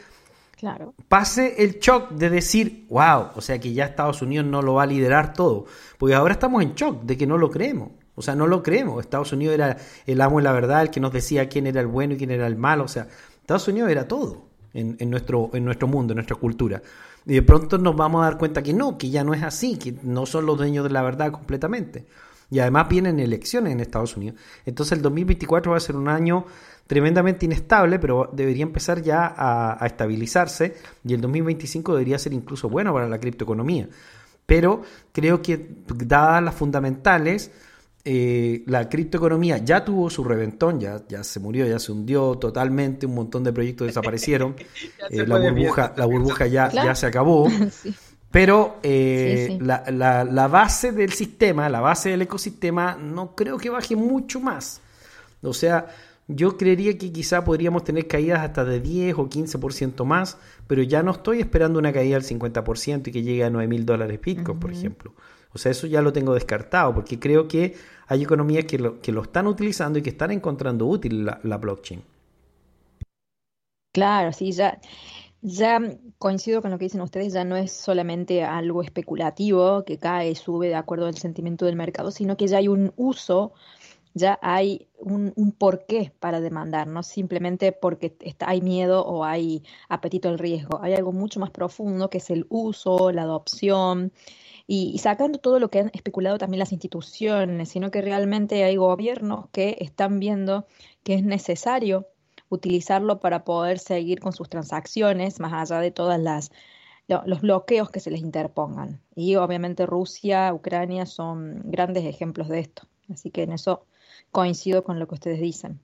[0.57, 0.93] Claro.
[1.09, 4.83] pase el shock de decir, wow, o sea que ya Estados Unidos no lo va
[4.83, 5.67] a liderar todo.
[5.99, 7.91] Porque ahora estamos en shock de que no lo creemos.
[8.17, 9.01] O sea, no lo creemos.
[9.01, 11.87] Estados Unidos era el amo de la verdad, el que nos decía quién era el
[11.87, 12.83] bueno y quién era el malo.
[12.85, 13.07] O sea,
[13.41, 16.83] Estados Unidos era todo en, en nuestro, en nuestro mundo, en nuestra cultura.
[17.27, 19.77] Y de pronto nos vamos a dar cuenta que no, que ya no es así,
[19.77, 22.07] que no son los dueños de la verdad completamente.
[22.51, 24.41] Y además vienen elecciones en Estados Unidos.
[24.65, 26.47] Entonces el 2024 va a ser un año
[26.87, 32.71] tremendamente inestable, pero debería empezar ya a, a estabilizarse y el 2025 debería ser incluso
[32.71, 33.89] bueno para la criptoeconomía.
[34.47, 34.81] Pero
[35.13, 37.51] creo que dadas las fundamentales,
[38.11, 43.05] eh, la criptoeconomía ya tuvo su reventón, ya, ya se murió, ya se hundió totalmente,
[43.05, 44.55] un montón de proyectos desaparecieron,
[45.11, 46.89] eh, la burbuja, la burbuja ya, Claro.
[46.89, 47.49] ya se acabó.
[47.83, 47.95] Sí.
[48.31, 49.65] Pero eh, Sí, sí.
[49.65, 54.39] La, la- la base del sistema, la base del ecosistema, no creo que baje mucho
[54.41, 54.81] más.
[55.43, 55.87] O sea,
[56.29, 61.03] yo creería que quizá podríamos tener caídas hasta de 10 o 15% más, pero ya
[61.03, 64.59] no estoy esperando una caída del 50% y que llegue a 9 mil dólares Bitcoin,
[64.61, 65.15] por ejemplo.
[65.59, 67.75] O sea, eso ya lo tengo descartado, porque creo que
[68.07, 72.01] hay economías que lo, que lo están utilizando y que están encontrando útil la, blockchain.
[73.93, 74.79] Claro, sí, ya,
[75.43, 75.81] ya
[76.19, 80.69] coincido con lo que dicen ustedes, ya no es solamente algo especulativo que cae, sube
[80.69, 83.53] de acuerdo al sentimiento del mercado, sino que ya hay un uso,
[84.15, 89.65] ya hay un, un porqué para demandar, no simplemente porque está, hay miedo o hay
[89.89, 94.13] apetito al riesgo, hay algo mucho más profundo que es el uso, la adopción.
[94.69, 99.49] Y, sacando todo lo que han especulado también las instituciones, sino que realmente hay gobiernos
[99.51, 100.67] que están viendo
[101.03, 102.07] que es necesario
[102.51, 106.53] utilizarlo para poder seguir con sus transacciones, más allá de todas las
[107.09, 109.01] lo- los bloqueos que se les interpongan.
[109.17, 112.83] Y obviamente Rusia, Ucrania son grandes ejemplos de esto.
[113.11, 113.87] Así que en eso
[114.33, 115.81] coincido con lo que ustedes dicen.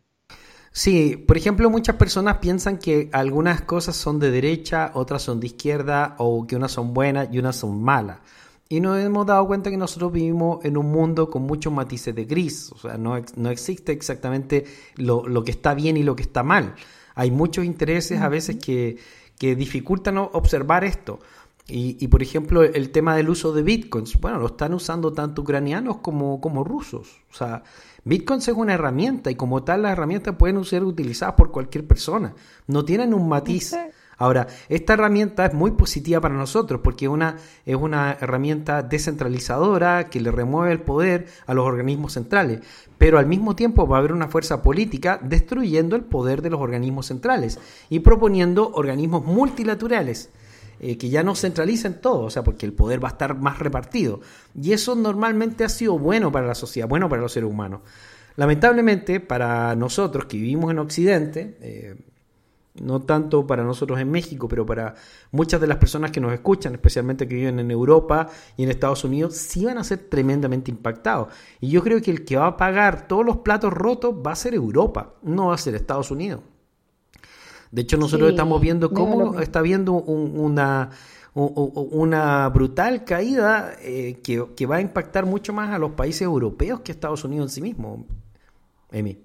[0.72, 5.46] Sí, por ejemplo, muchas personas piensan que algunas cosas son de derecha, otras son de
[5.46, 8.18] izquierda, o que unas son buenas y unas son malas.
[8.74, 12.24] Y nos hemos dado cuenta que nosotros vivimos en un mundo con muchos matices de
[12.24, 12.72] gris.
[12.72, 14.64] O sea, no, no existe exactamente
[14.96, 16.74] lo, lo que está bien y lo que está mal.
[17.14, 18.96] Hay muchos intereses a veces que,
[19.38, 21.20] que dificultan observar esto.
[21.68, 25.42] Y, y, por ejemplo, el tema del uso de bitcoins, bueno, lo están usando tanto
[25.42, 27.22] ucranianos como, como rusos.
[27.30, 27.62] O sea,
[28.02, 32.34] bitcoins es una herramienta y como tal las herramientas pueden ser utilizadas por cualquier persona.
[32.66, 33.76] No tienen un matiz.
[34.18, 40.20] Ahora, esta herramienta es muy positiva para nosotros porque una, es una herramienta descentralizadora que
[40.20, 42.60] le remueve el poder a los organismos centrales,
[42.98, 46.60] pero al mismo tiempo va a haber una fuerza política destruyendo el poder de los
[46.60, 47.58] organismos centrales
[47.90, 50.30] y proponiendo organismos multilaterales
[50.80, 53.58] eh, que ya no centralicen todo, o sea, porque el poder va a estar más
[53.58, 54.20] repartido.
[54.60, 57.80] Y eso normalmente ha sido bueno para la sociedad, bueno para los seres humanos.
[58.36, 61.94] Lamentablemente, para nosotros que vivimos en Occidente, eh,
[62.80, 64.94] no tanto para nosotros en México, pero para
[65.30, 69.04] muchas de las personas que nos escuchan, especialmente que viven en Europa y en Estados
[69.04, 71.28] Unidos, sí van a ser tremendamente impactados.
[71.60, 74.36] Y yo creo que el que va a pagar todos los platos rotos va a
[74.36, 76.40] ser Europa, no va a ser Estados Unidos.
[77.70, 80.90] De hecho, nosotros Sí, estamos viendo cómo está viendo un- una,
[81.34, 86.80] una brutal caída eh, que, que va a impactar mucho más a los países europeos
[86.80, 88.06] que a Estados Unidos en sí mismo.
[88.92, 89.18] Emi.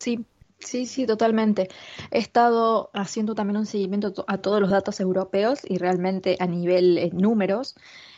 [0.00, 0.26] Sí,
[0.58, 1.68] sí, sí, totalmente.
[2.10, 6.46] He estado haciendo también un seguimiento to- a todos los datos europeos y realmente a
[6.46, 7.74] nivel eh, números,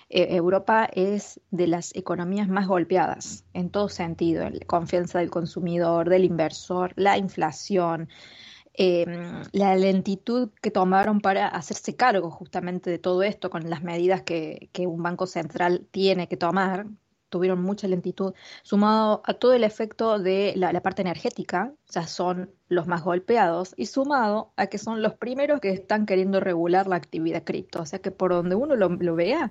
[0.09, 6.09] eh, Europa es de las economías más golpeadas en todo sentido, la confianza del consumidor,
[6.09, 8.09] del inversor, la inflación,
[8.75, 9.07] eh,
[9.53, 14.71] la lentitud que tomaron para hacerse cargo justamente de todo esto con las medidas que,
[14.73, 16.87] que un banco central tiene que tomar,
[17.31, 22.87] tuvieron mucha lentitud, sumado a todo el efecto de la, parte energética, ya son los
[22.87, 27.45] más golpeados, y sumado a que son los primeros que están queriendo regular la actividad
[27.45, 29.51] cripto, o sea que por donde uno lo vea,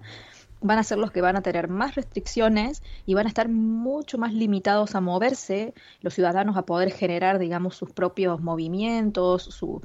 [0.62, 4.18] van a ser los que van a tener más restricciones y van a estar mucho
[4.18, 9.82] más limitados a moverse, los ciudadanos a poder generar, digamos, sus propios movimientos, su,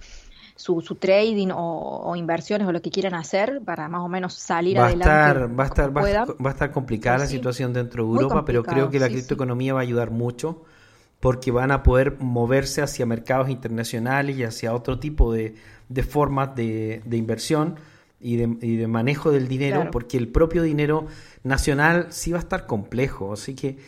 [0.56, 4.34] su, su trading o, o inversiones o lo que quieran hacer para más o menos
[4.34, 6.28] salir Va adelante estar, va a estar, va, a- puedan.
[6.44, 9.18] va a estar complicada la Sí, situación dentro de Europa, pero creo que la sí,
[9.18, 9.18] sí.
[9.18, 10.62] criptoeconomía va a ayudar mucho
[11.20, 15.56] porque van a poder moverse hacia mercados internacionales y hacia otro tipo de,
[15.90, 17.76] de formas de, de inversión
[18.20, 19.90] y de, y de manejo del dinero, Claro.
[19.90, 21.06] porque el propio dinero
[21.44, 23.78] nacional sí va a estar complejo, así que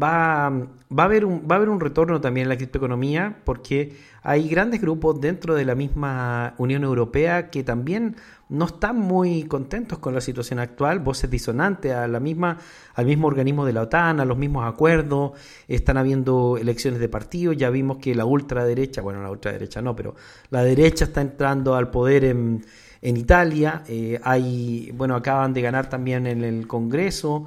[0.00, 3.96] va, va, a haber un, va a haber un retorno también en la criptoeconomía porque
[4.22, 8.16] hay grandes grupos dentro de la misma Unión Europea que también
[8.48, 12.58] no están muy contentos con la situación actual, voces disonantes a la misma,
[12.94, 15.32] al mismo organismo de la OTAN, a los mismos acuerdos,
[15.66, 20.14] están habiendo elecciones de partido, ya vimos que la ultraderecha, bueno, la ultraderecha no, pero
[20.50, 22.64] la derecha está entrando al poder en,
[23.02, 27.46] en Italia, eh, hay, bueno, acaban de ganar también en el Congreso,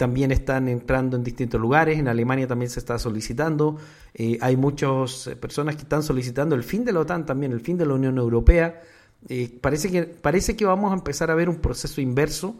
[0.00, 3.76] también están entrando en distintos lugares, en Alemania también se está solicitando,
[4.14, 7.60] eh, hay muchas eh, personas que están solicitando el fin de la OTAN también, el
[7.60, 8.80] fin de la Unión Europea,
[9.28, 12.56] eh, parece, que, parece que vamos a empezar a ver un proceso inverso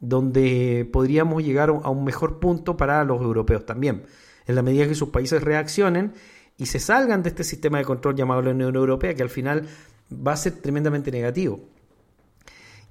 [0.00, 4.02] donde podríamos llegar a un mejor punto para los europeos también,
[4.48, 6.12] en la medida que sus países reaccionen
[6.58, 9.68] y se salgan de este sistema de control llamado la Unión Europea, que al final
[10.10, 11.60] va a ser tremendamente negativo.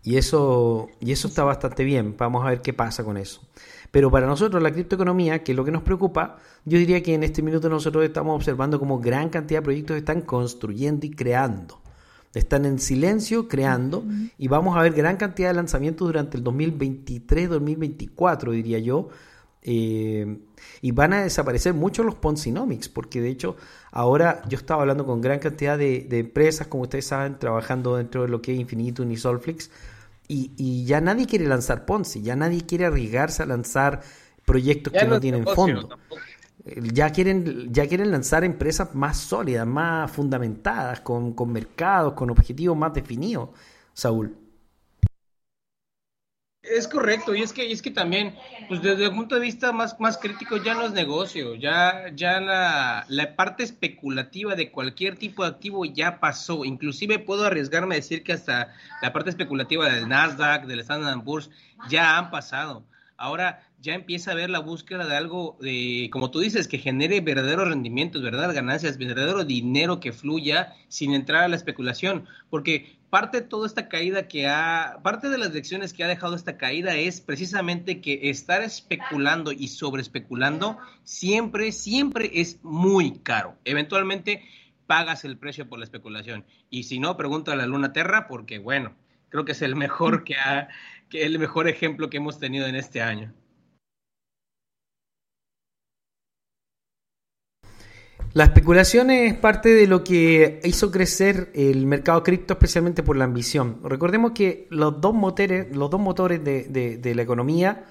[0.03, 2.15] Y eso, y eso está bastante bien.
[2.17, 3.41] Vamos a ver qué pasa con eso.
[3.91, 7.23] Pero para nosotros la criptoeconomía, que es lo que nos preocupa, yo diría que en
[7.23, 11.81] este minuto nosotros estamos observando como gran cantidad de proyectos están construyendo y creando.
[12.33, 14.03] Están en silencio creando
[14.37, 19.09] y vamos a ver gran cantidad de lanzamientos durante el 2023-2024, diría yo.
[19.61, 20.39] Eh,
[20.81, 23.57] y van a desaparecer muchos los Ponzinomics, porque de hecho
[23.91, 28.21] ahora yo estaba hablando con gran cantidad de, de empresas, como ustedes saben, trabajando dentro
[28.21, 29.69] de lo que es Infinitum y Solflix,
[30.29, 34.01] y, y ya nadie quiere lanzar Ponzi, ya nadie quiere arriesgarse a lanzar
[34.45, 35.89] proyectos Ya que no tienen fondo.
[35.89, 36.25] tampoco.
[36.65, 42.31] Eh, Ya quieren, ya quieren lanzar empresas más sólidas, más fundamentadas, con, con mercados, con
[42.31, 43.49] objetivos más definidos,
[43.93, 44.37] Saúl.
[46.69, 48.35] Es correcto, y es que, es que también,
[48.67, 52.39] pues desde el punto de vista más, más crítico, ya no es negocio, ya, ya
[52.39, 56.65] la, la parte especulativa de cualquier tipo de activo ya pasó.
[56.65, 61.49] Inclusive puedo arriesgarme a decir que hasta la parte especulativa del Nasdaq, del Standard Poor's,
[61.89, 62.85] ya han pasado.
[63.17, 67.19] Ahora ya empieza a haber la búsqueda de algo, de, como tú dices, que genere
[67.21, 72.27] verdaderos rendimientos, verdaderas ganancias, verdadero dinero que fluya sin entrar a la especulación.
[72.49, 76.35] Porque parte de toda esta caída que ha, parte de las lecciones que ha dejado
[76.35, 83.57] esta caída es precisamente que estar especulando y sobre especulando siempre, siempre es muy caro.
[83.65, 84.43] Eventualmente
[84.85, 86.45] pagas el precio por la especulación.
[86.69, 88.95] Y si no, pregunta a la Luna Terra, porque bueno,
[89.29, 90.67] creo que es el mejor que ha,
[91.09, 93.33] que el mejor ejemplo que hemos tenido en este año.
[98.33, 103.25] La especulación es parte de lo que hizo crecer el mercado cripto, especialmente por la
[103.25, 103.79] ambición.
[103.83, 107.85] Recordemos que los dos motores, los dos motores de, de- de la economía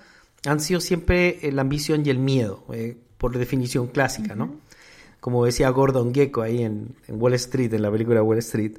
[0.47, 4.55] han sido siempre eh, la ambición y el miedo, eh, por definición clásica, ¿no?
[5.19, 8.79] Como decía Gordon Gekko ahí en, en Wall Street, en la película Wall Street.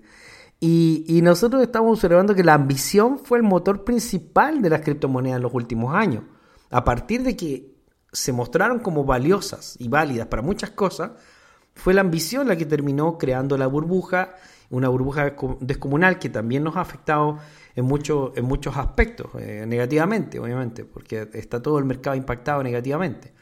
[0.62, 5.36] Y, y nosotros estamos observando que la ambición fue el motor principal de las criptomonedas
[5.38, 6.24] en los últimos años.
[6.70, 7.74] A partir de que
[8.14, 11.12] se mostraron como valiosas y válidas para muchas cosas,
[11.76, 14.36] fue la ambición la que terminó creando la burbuja,
[14.70, 17.40] una burbuja desco- descomunal que también nos ha afectado
[17.76, 23.34] en, mucho- en muchos aspectos, eh, negativamente, obviamente, porque está todo el mercado impactado negativamente.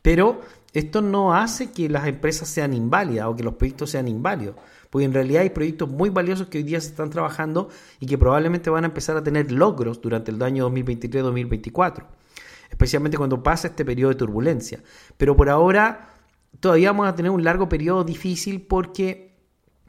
[0.00, 0.40] Pero
[0.72, 4.56] esto no hace que las empresas sean inválidas o que los proyectos sean inválidos,
[4.90, 7.68] porque en realidad hay proyectos muy valiosos que hoy día se están trabajando
[8.00, 12.04] y que probablemente van a empezar a tener logros durante el año 2023-2024,
[12.70, 14.80] especialmente cuando pasa este periodo de turbulencia.
[15.16, 16.11] Pero por ahora
[16.62, 19.34] todavía vamos a tener un largo periodo difícil porque,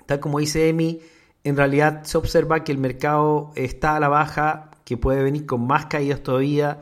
[0.08, 1.00] tal como dice Emi,
[1.44, 5.68] en realidad se observa que el mercado está a la baja que puede venir con
[5.68, 6.82] más caídas todavía.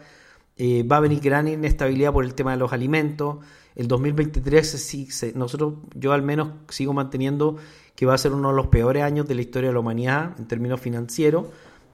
[0.56, 3.38] Eh, va a venir gran inestabilidad por el tema de los alimentos.
[3.76, 7.58] El 2023, sí, se- nosotros, yo al menos sigo manteniendo
[7.96, 10.36] que va a ser uno de los peores años de la historia de la humanidad
[10.40, 11.48] en términos financieros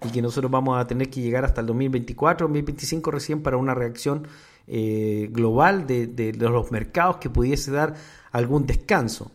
[0.06, 3.74] y que nosotros vamos a tener que llegar hasta el 2024, 2025 recién para una
[3.74, 4.28] reacción
[4.68, 7.96] eh, global de, de los mercados que pudiese dar
[8.32, 9.32] algún descanso.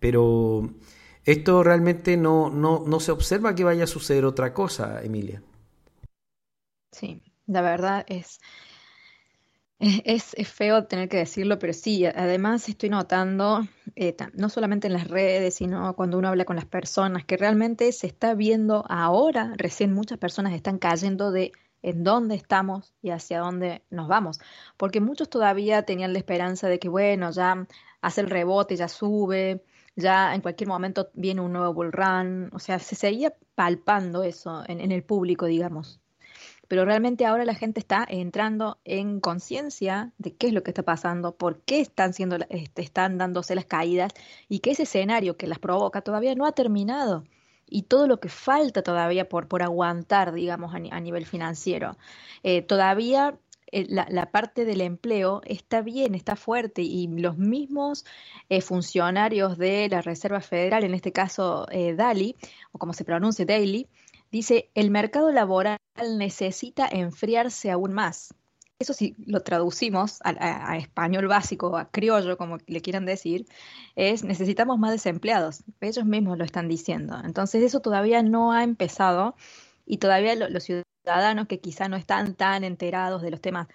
[0.00, 0.70] Pero
[1.24, 5.42] esto realmente no, no, no se observa que vaya a suceder otra cosa, Emilia.
[6.92, 8.40] Sí, la verdad es,
[9.78, 13.66] es, es- feo tener que decirlo, pero sí, además estoy notando,
[13.96, 17.92] eh, no solamente en las redes, sino cuando uno habla con las personas, que realmente
[17.92, 21.52] se está viendo ahora, recién muchas personas están cayendo de
[21.82, 24.40] en dónde estamos y hacia dónde nos vamos,
[24.76, 27.66] porque muchos todavía tenían la esperanza de que, bueno, ya
[28.00, 29.64] hace el rebote, ya sube,
[29.96, 34.62] ya en cualquier momento viene un nuevo bull run, o sea, se seguía palpando eso
[34.66, 36.00] en el público, digamos.
[36.68, 40.82] Pero realmente ahora la gente está entrando en conciencia de qué es lo que está
[40.82, 44.12] pasando, por qué están siendo, este, están dándose las caídas
[44.48, 47.24] y que ese escenario que las provoca todavía no ha terminado
[47.70, 51.96] y todo lo que falta todavía por, por aguantar, digamos, a, ni- a nivel financiero.
[52.42, 53.38] Eh, todavía
[53.72, 58.04] eh, la, parte del empleo está bien, está fuerte y los mismos
[58.48, 62.36] eh, funcionarios de la Reserva Federal, en este caso eh, Dali,
[62.72, 63.88] o como se pronuncia, Daily,
[64.30, 65.78] Dice, el mercado laboral
[66.18, 68.34] necesita enfriarse aún más.
[68.80, 73.46] Eso si lo traducimos a, español básico, a criollo, como le quieran decir,
[73.96, 75.64] es necesitamos más desempleados.
[75.80, 77.18] Ellos mismos lo están diciendo.
[77.24, 79.34] Entonces eso todavía no ha empezado
[79.84, 83.66] y todavía lo- los ciudadanos que quizá no están tan enterados de los temas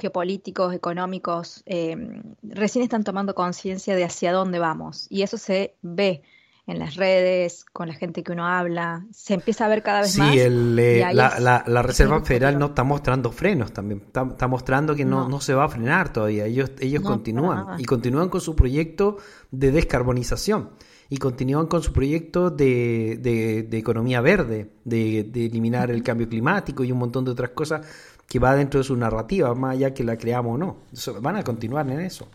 [0.00, 1.96] geopolíticos, económicos, eh,
[2.42, 5.06] recién están tomando conciencia de hacia dónde vamos.
[5.10, 6.22] Y eso se ve
[6.66, 10.16] en las redes, con la gente que uno habla, se empieza a ver cada vez
[10.16, 10.32] más.
[10.32, 14.22] Sí, eh, la, es- la- la es Reserva Federal no está mostrando frenos también, está,
[14.22, 15.28] está mostrando que no, No.
[15.28, 16.46] no se va a frenar todavía.
[16.46, 19.18] Ellos, ellos No, continúan y continúan con su proyecto
[19.50, 20.70] de descarbonización
[21.10, 26.28] y continúan con su proyecto de, de- de economía verde, de, de eliminar el cambio
[26.28, 27.86] climático y un montón de otras cosas
[28.26, 30.76] que va dentro de su narrativa, más allá que la creamos o no.
[31.20, 32.26] Van a continuar en eso.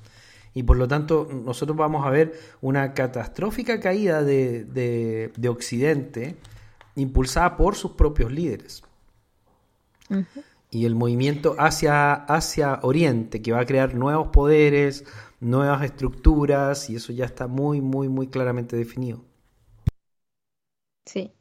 [0.54, 6.36] Y por lo tanto, nosotros vamos a ver una catastrófica caída de, de- de Occidente
[6.96, 8.84] impulsada por sus propios líderes.
[10.72, 15.04] Y el movimiento hacia, hacia Oriente, que va a crear nuevos poderes,
[15.40, 19.22] nuevas estructuras, y eso ya está muy, muy, muy claramente definido.
[21.06, 21.34] Sí,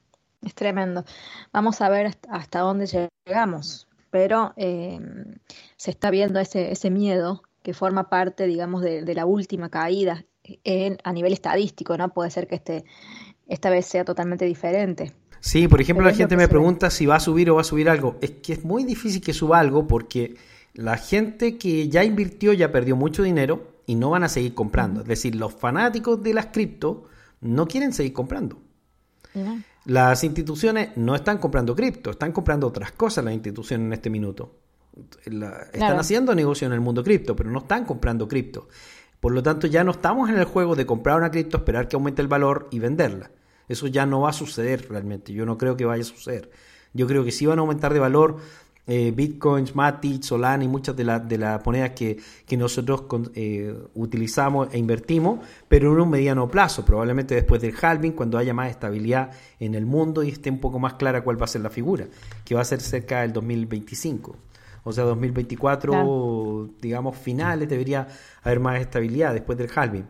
[0.43, 1.05] es tremendo.
[1.53, 5.01] Vamos a ver hasta, hasta dónde llegamos, pero eh,
[5.77, 10.25] se está viendo ese, ese miedo que forma parte, digamos, de, de la última caída
[10.65, 12.09] en, a nivel estadístico, ¿no?
[12.11, 12.85] Puede ser que este,
[13.47, 15.13] esta vez sea totalmente diferente.
[15.41, 17.65] Sí, por ejemplo, Pero la gente me pregunta si va a subir o va a
[17.65, 18.17] subir algo.
[18.21, 20.37] Es que es muy difícil que suba algo porque
[20.75, 25.03] la gente que ya invirtió ya perdió mucho dinero y no van a seguir comprando.
[25.03, 27.05] Es decir, los fanáticos de las cripto
[27.41, 28.59] no quieren seguir comprando.
[29.85, 34.57] Las instituciones no están comprando cripto, están comprando otras cosas las instituciones en este minuto.
[35.27, 36.01] La- están Claro.
[36.01, 38.69] haciendo negocio en el mundo cripto, pero no están comprando cripto.
[39.21, 41.97] Por lo tanto, ya no estamos en el juego de comprar una cripto, esperar que
[41.97, 43.31] aumente el valor y venderla.
[43.69, 45.33] Eso ya no va a suceder realmente.
[45.33, 46.51] Yo no creo que vaya a suceder.
[46.95, 48.37] Yo creo que sí van a aumentar de valor
[48.91, 53.31] eh, Bitcoins, Matic, Solana y muchas de, la- de las monedas que, que nosotros con-
[53.35, 58.55] eh, utilizamos e invertimos, pero en un mediano plazo, probablemente después del halving, cuando haya
[58.55, 59.31] más estabilidad
[59.61, 62.07] en el mundo y esté un poco más clara cuál va a ser la figura,
[62.47, 64.37] que va a ser cerca del 2025.
[64.89, 66.70] O sea, 2024, Claro.
[66.80, 68.09] digamos, finales, debería
[68.43, 70.07] haber más estabilidad después del halving.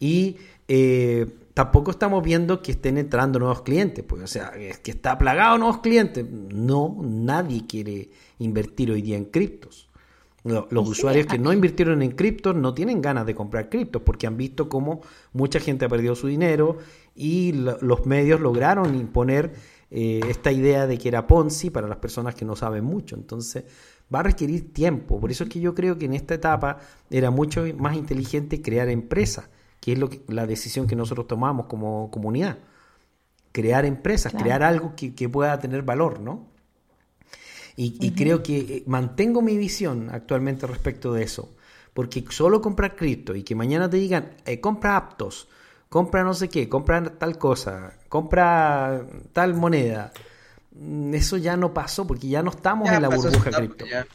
[0.00, 0.36] Y
[0.68, 5.16] eh, tampoco estamos viendo que estén entrando nuevos clientes, pues, o sea, es que está
[5.18, 6.24] plagado de nuevos clientes.
[6.30, 9.88] No, nadie quiere invertir hoy día en criptos.
[10.44, 13.68] Lo- Los sí, usuarios que ah, no invirtieron en criptos no tienen ganas de comprar
[13.68, 15.00] criptos porque han visto cómo
[15.32, 16.76] mucha gente ha perdido su dinero
[17.16, 19.52] y lo- los medios lograron imponer
[19.90, 23.16] eh, esta idea de que era Ponzi para las personas que no saben mucho.
[23.16, 23.64] Entonces
[24.14, 25.20] va a requerir tiempo.
[25.20, 26.78] Por eso es que yo creo que en esta etapa
[27.10, 29.48] era mucho más inteligente crear empresas,
[29.80, 32.58] que es lo que, la decisión que nosotros tomamos como comunidad.
[33.52, 34.44] Crear empresas, Claro.
[34.44, 36.46] crear algo que, que pueda tener valor, ¿no?
[37.76, 41.54] Y, y creo que eh, mantengo mi visión actualmente respecto de eso.
[41.94, 45.48] Porque solo comprar cripto y que mañana te digan, eh, compra aptos,
[45.88, 50.12] compra no sé qué, compra tal cosa, compra tal moneda.
[50.78, 53.86] Mm, Eso ya no pasó porque ya no estamos Ya en la pasó burbuja cripto.
[53.86, 54.06] ya.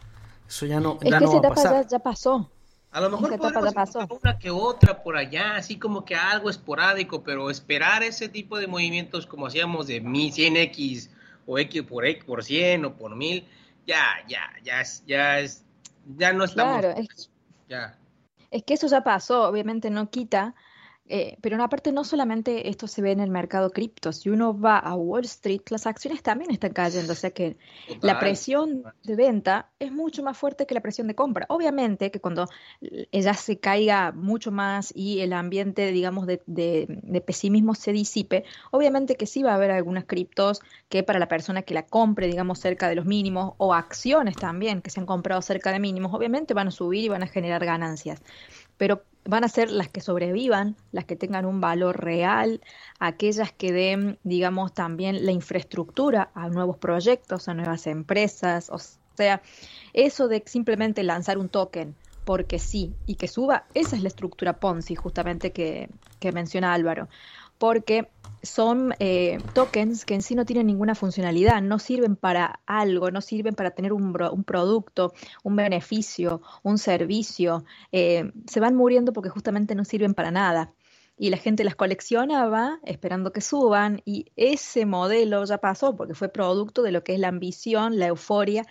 [0.48, 1.88] Eso ya no, Es ya que no esa va a etapa ya, pasar.
[1.88, 2.52] ya pasó.
[2.92, 4.02] A lo mejor podemos pasó.
[4.02, 8.58] encontrar una que otra por allá, así como que algo esporádico, pero esperar ese tipo
[8.60, 11.10] de movimientos como hacíamos de Mi 100X
[11.48, 13.48] o X por X por 100 o por 1000,
[13.88, 15.64] ya, ya, ya es, ya es,
[16.18, 16.80] ya no estamos.
[16.80, 17.32] Claro, es,
[17.68, 17.98] Ya.
[18.52, 20.56] es que eso ya pasó, obviamente no quita,
[21.16, 24.60] eh, pero no, aparte no solamente esto se ve en el mercado cripto, si uno
[24.60, 27.56] va a Wall Street, las acciones también están cayendo, o sea que
[28.02, 31.46] la presión de venta es mucho más fuerte que la presión de compra.
[31.50, 32.48] Obviamente que cuando
[33.12, 38.44] ella se caiga mucho más y el ambiente, digamos, de, de- de pesimismo se disipe,
[38.72, 42.28] obviamente que sí va a haber algunas criptos que para la persona que la compre,
[42.28, 46.14] digamos, cerca de los mínimos, o acciones también que se han comprado cerca de mínimos,
[46.14, 48.22] obviamente van a subir y van a generar ganancias.
[48.78, 52.62] Pero van a ser las que sobrevivan, las que tengan un valor real,
[53.00, 58.80] aquellas que den, digamos, también la infraestructura a nuevos proyectos, a nuevas empresas, o
[59.16, 59.42] sea,
[59.94, 61.96] eso de simplemente lanzar un token
[62.26, 67.10] porque sí y que suba, esa es la estructura Ponzi justamente que, que menciona Álvaro,
[67.58, 68.08] porque
[68.44, 73.22] son eh, tokens que en sí no tienen ninguna funcionalidad, no sirven para algo, no
[73.22, 75.14] sirven para tener un, un producto,
[75.44, 80.74] un beneficio, un servicio, eh, se van muriendo porque justamente no sirven para nada.
[81.18, 86.28] Y la gente las coleccionaba esperando que suban y ese modelo ya pasó porque fue
[86.28, 88.66] producto de lo que es la ambición, la euforia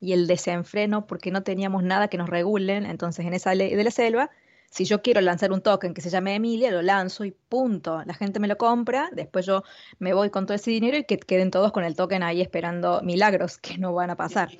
[0.00, 2.86] y el desenfreno porque no teníamos nada que nos regulen.
[2.86, 4.30] Entonces en esa ley de la selva,
[4.74, 8.02] si yo quiero lanzar un token que se llame Emilia, lo lanzo y punto.
[8.06, 9.62] La gente me lo compra, después yo
[10.00, 13.00] me voy con todo ese dinero y que queden todos con el token ahí esperando
[13.00, 14.50] milagros que no van a pasar.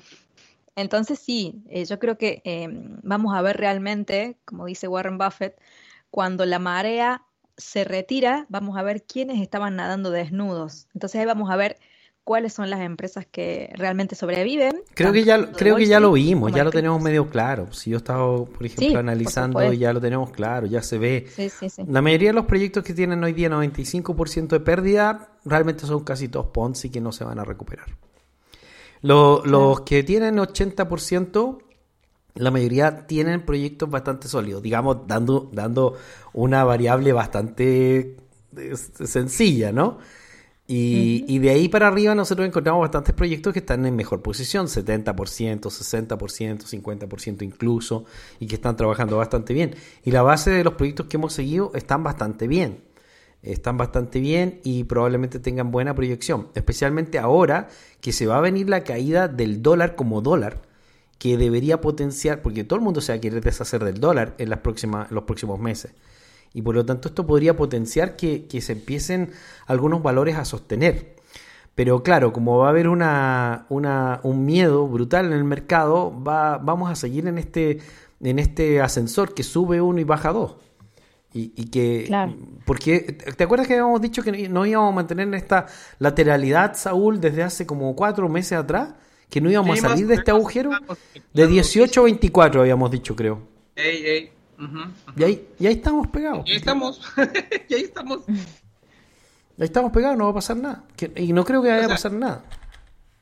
[0.77, 2.69] Entonces sí, eh, yo creo que eh,
[3.03, 5.59] vamos a ver realmente, como dice Warren Buffett,
[6.11, 7.25] cuando la marea
[7.57, 10.87] se retira, vamos a ver quiénes estaban nadando desnudos.
[10.93, 11.77] Entonces ahí vamos a ver
[12.25, 14.81] cuáles son las empresas que realmente sobreviven.
[14.95, 17.71] Creo que ya, creo que ya lo vimos, ya lo tenemos medio claro.
[17.71, 19.73] Si yo he estado, por ejemplo, Sí, por analizando, supuesto.
[19.73, 21.27] ya lo tenemos claro, ya se ve.
[21.33, 21.83] Sí, sí, sí.
[21.87, 26.27] La mayoría de los proyectos que tienen hoy día 95% de pérdida, realmente son casi
[26.27, 27.87] todos Ponzi que no se van a recuperar.
[29.01, 31.59] Lo- Los que tienen 80%,
[32.35, 35.95] la mayoría tienen proyectos bastante sólidos, digamos, dando, dando
[36.33, 38.17] una variable bastante
[38.57, 39.99] eh, sencilla, ¿no?
[40.67, 44.65] Y, y de ahí para arriba nosotros encontramos bastantes proyectos que están en mejor posición,
[44.65, 45.13] 70%,
[45.59, 48.05] 60%, 50% incluso,
[48.39, 49.75] y que están trabajando bastante bien.
[50.03, 52.83] Y la base de los proyectos que hemos seguido están bastante bien.
[53.43, 56.47] Están bastante bien y probablemente tengan buena proyección.
[56.55, 57.67] Especialmente ahora
[58.01, 60.63] que se va a venir la caída del dólar como dólar,
[61.19, 64.49] que debería potenciar, porque todo el mundo se va a querer deshacer del dólar en,
[64.49, 65.91] las próximas, en los próximos meses.
[66.55, 69.29] Y por lo tanto esto podría potenciar que, que se empiecen
[69.67, 71.13] algunos valores a sostener.
[71.75, 76.57] Pero claro, como va a haber una, una- un miedo brutal en el mercado, va,
[76.57, 77.79] vamos a seguir en este,
[78.21, 80.55] en este ascensor que sube uno y baja dos.
[81.33, 82.33] Y, y que, Claro.
[82.65, 82.99] porque,
[83.35, 85.65] ¿te acuerdas que habíamos dicho que no íbamos a mantener esta
[85.99, 88.93] lateralidad, Saúl, desde hace como cuatro meses atrás?
[89.29, 90.69] Que no íbamos Sí, a salir de este agujero.
[90.69, 90.77] De
[91.33, 93.41] claro, 18 a 24 habíamos dicho, creo.
[93.75, 94.29] Ey, ey.
[95.17, 96.47] Y ahí, y ahí estamos pegados.
[96.47, 97.01] Y ahí estamos.
[97.69, 98.21] y ahí estamos.
[98.27, 100.83] Ahí estamos pegados, no va a pasar nada.
[100.95, 102.43] Que- y no creo que vaya O a pasar nada.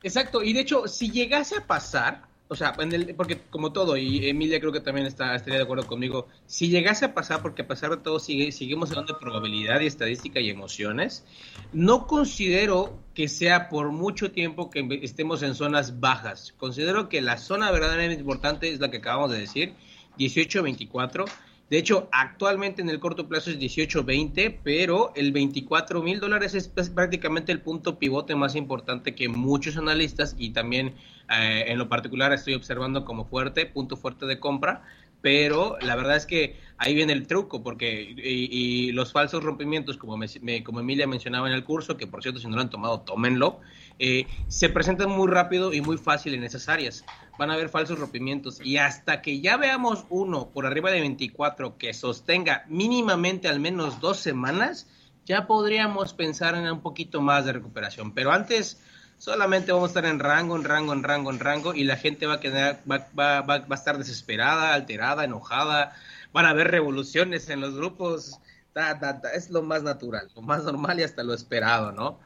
[0.02, 3.96] Exacto, y de hecho, si llegase a pasar, o sea, en el- porque como todo,
[3.96, 7.62] y Emilia creo que también está, estaría de acuerdo conmigo, si llegase a pasar, porque
[7.62, 11.24] a pesar de todo sigue, seguimos hablando de probabilidad y estadística y emociones,
[11.72, 16.54] no considero que sea por mucho tiempo que estemos en zonas bajas.
[16.58, 19.74] Considero que la zona verdaderamente importante es la que acabamos de decir,
[20.18, 21.26] 18-24.
[21.70, 26.68] De hecho, actualmente en el corto plazo es 18-20, pero el 24 mil dólares es,
[26.90, 30.94] prácticamente el punto pivote más importante que muchos analistas y también
[31.30, 34.84] eh, en lo particular estoy observando como fuerte, punto fuerte de compra.
[35.22, 39.96] Pero la verdad es que ahí viene el truco, porque y, y los falsos rompimientos,
[39.98, 42.62] como, me- me- como Emilia mencionaba en el curso, que por cierto, si no lo
[42.62, 43.62] han tomado, tómenlo,
[44.00, 47.06] eh, se presentan muy rápido y muy fácil en esas áreas.
[47.38, 48.62] Van a haber falsos rompimientos.
[48.64, 54.00] Y hasta que ya veamos uno por arriba de 24 que sostenga mínimamente al menos
[54.00, 54.88] dos semanas,
[55.26, 58.14] ya podríamos pensar en un poquito más de recuperación.
[58.14, 58.80] Pero antes
[59.18, 62.26] solamente vamos a estar en rango, en rango, en rango, en rango, y la gente
[62.26, 65.96] va a quedar, va, va, va, va a estar desesperada, alterada, enojada,
[66.34, 68.40] van a haber revoluciones en los grupos,
[68.74, 72.20] ta, es lo más natural, lo más normal y hasta lo esperado, ¿no?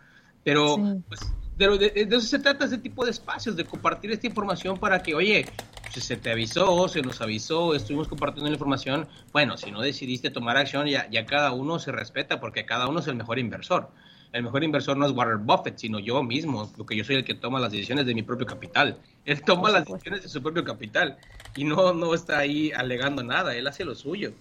[0.43, 1.03] Pero Sí.
[1.07, 1.19] pues,
[1.57, 5.01] de, de- de eso se trata ese tipo de espacios, de compartir esta información para
[5.01, 5.45] que, oye,
[5.89, 10.29] si se te avisó, se nos avisó, estuvimos compartiendo la información, bueno, si no decidiste
[10.29, 13.89] tomar acción, ya, ya cada uno se respeta porque cada uno es el mejor inversor.
[14.33, 17.33] El mejor inversor no es Warren Buffett, sino yo mismo, porque yo soy el que
[17.33, 18.97] toma las decisiones de mi propio capital.
[19.25, 21.17] Él toma las decisiones de su propio capital
[21.55, 24.33] y no, no está ahí alegando nada, él hace lo suyo.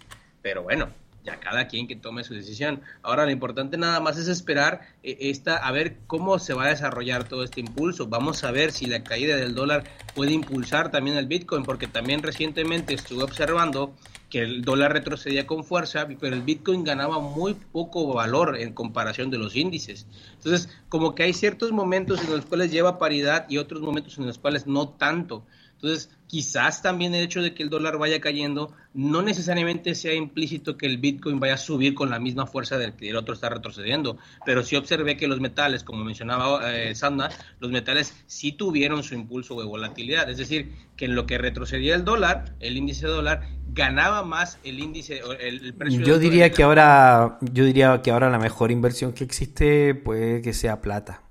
[0.43, 0.89] Pero bueno,
[1.27, 2.81] ya cada quien que tome su decisión.
[3.03, 6.69] Ahora lo importante nada más es esperar eh, esta, a ver cómo se va a
[6.69, 8.07] desarrollar todo este impulso.
[8.07, 12.23] Vamos a ver si la caída del dólar puede impulsar también el Bitcoin, porque también
[12.23, 13.95] recientemente estuve observando
[14.31, 19.31] que el dólar retrocedía con fuerza, pero el Bitcoin ganaba muy poco valor en comparación
[19.31, 20.07] de los índices.
[20.37, 24.27] Entonces, como que hay ciertos momentos en los cuales lleva paridad y otros momentos en
[24.27, 25.45] los cuales no tanto.
[25.77, 30.77] Entonces, quizás también el hecho de que el dólar vaya cayendo no necesariamente sea implícito
[30.79, 33.51] que el Bitcoin vaya a subir con la misma fuerza del que el otro está
[33.51, 34.17] retrocediendo,
[34.47, 37.29] pero sí observé que los metales, como mencionaba eh, Sandra,
[37.61, 41.95] los metales sí tuvieron su impulso de volatilidad, es decir, que en lo que retrocedía
[41.95, 46.01] el dólar, el índice dólar, ganaba más el índice, el, el precio.
[46.01, 46.57] Yo diría dólar.
[46.57, 51.23] que ahora, yo diría que ahora la mejor inversión que existe puede que sea plata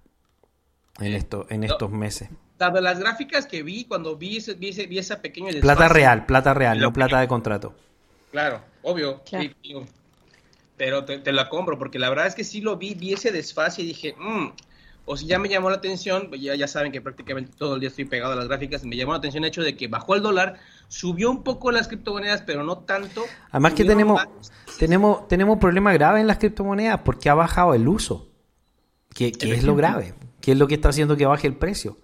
[1.00, 1.66] en esto, en No.
[1.66, 2.30] estos meses.
[2.58, 5.94] Dado las gráficas que vi cuando vi, ese, vi, ese- vi esa pequeña Plata desfase,
[5.94, 7.74] real, plata real, no plata de contrato.
[8.32, 9.22] Claro, obvio.
[9.26, 9.44] Claro.
[9.46, 9.86] sí, digo.
[10.78, 13.32] pero te, te la compro, porque la verdad es que sí lo vi, vi ese
[13.32, 14.48] desfase y dije, "Mm",
[15.06, 17.80] o si ya me llamó la atención, pues ya, ya saben que prácticamente todo el
[17.80, 20.16] día estoy pegado a las gráficas, me llamó la atención el hecho de que bajó
[20.16, 20.56] el dólar,
[20.88, 23.24] subió un poco las criptomonedas, pero no tanto.
[23.52, 24.52] Además que tenemos, más.
[24.80, 28.28] tenemos, tenemos un problema grave en las criptomonedas porque ha bajado el uso,
[29.14, 31.98] que, que es lo grave, que es lo que está haciendo que baje el precio.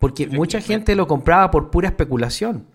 [0.00, 2.66] Porque mucha gente lo compraba por pura especulación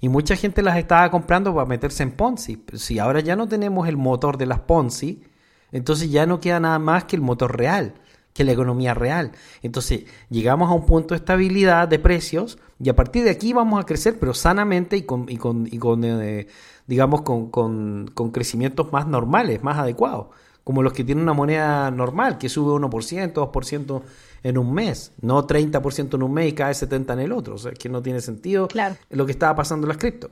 [0.00, 2.62] y mucha gente las estaba comprando para meterse en Ponzi.
[2.74, 5.22] Si ahora ya no tenemos el motor de las Ponzi,
[5.70, 7.94] entonces ya no queda nada más que el motor real,
[8.34, 9.30] que la economía real.
[9.62, 13.80] Entonces llegamos a un punto de estabilidad de precios y a partir de aquí vamos
[13.80, 16.48] a crecer, pero sanamente y con, y con, y con eh,
[16.88, 20.26] digamos, con, con, con crecimientos más normales, más adecuados,
[20.64, 24.02] como los que tienen una moneda normal, que sube 1%, 2%
[24.42, 27.54] en un mes, no 30% en un mes y cae 70% en el otro.
[27.54, 28.96] O sea, es que no tiene sentido Claro.
[29.10, 30.30] lo que estaba pasando en las cripto.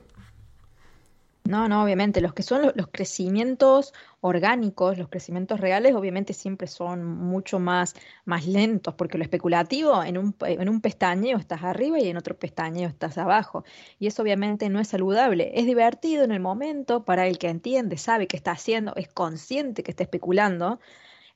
[1.43, 6.67] No, no, obviamente, los que son los, los crecimientos orgánicos, los crecimientos reales, obviamente siempre
[6.67, 7.95] son mucho más,
[8.25, 12.37] más lentos, porque lo especulativo en un, en un pestañeo estás arriba y en otro
[12.37, 13.63] pestañeo estás abajo.
[13.97, 15.51] Y eso obviamente no es saludable.
[15.55, 19.81] Es divertido en el momento para el que entiende, sabe qué está haciendo, es consciente
[19.83, 20.79] que está especulando,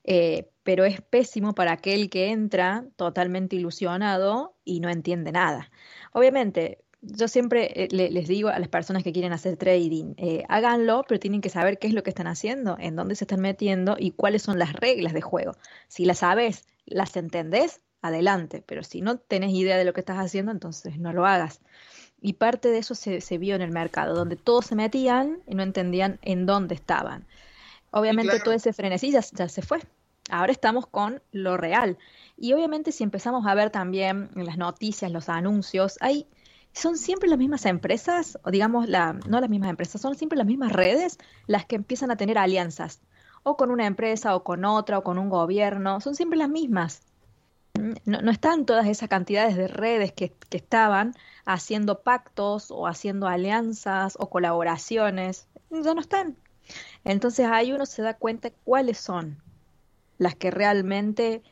[0.06, 5.70] eh, pero es pésimo para aquel que entra totalmente ilusionado y no entiende nada.
[6.12, 10.44] Obviamente, yo siempre eh, le- les digo a las personas que quieren hacer trading, eh,
[10.48, 13.40] háganlo, pero tienen que saber qué es lo que están haciendo, en dónde se están
[13.40, 15.52] metiendo y cuáles son las reglas de juego.
[15.88, 20.18] Si las sabes, las entendés, adelante, pero si no tenés idea de lo que estás
[20.18, 21.60] haciendo, entonces no lo hagas.
[22.20, 25.54] Y parte de eso se, se vio en el mercado, donde todos se metían y
[25.54, 27.26] no entendían en dónde estaban.
[27.90, 28.44] Obviamente claro.
[28.44, 29.80] todo ese frenesí ya, ya se fue.
[30.28, 31.98] Ahora estamos con lo real.
[32.36, 36.26] Y obviamente si empezamos a ver también las noticias, los anuncios, hay,
[36.72, 40.46] son siempre las mismas empresas, o digamos, la, no las mismas empresas, son siempre las
[40.46, 43.00] mismas redes las que empiezan a tener alianzas,
[43.44, 47.02] o con una empresa, o con otra, o con un gobierno, son siempre las mismas.
[48.04, 51.14] No, no están todas esas cantidades de redes que, que estaban
[51.44, 56.36] haciendo pactos o haciendo alianzas o colaboraciones, ya no están.
[57.04, 59.40] Entonces ahí uno se da cuenta cuáles son
[60.18, 61.42] las que realmente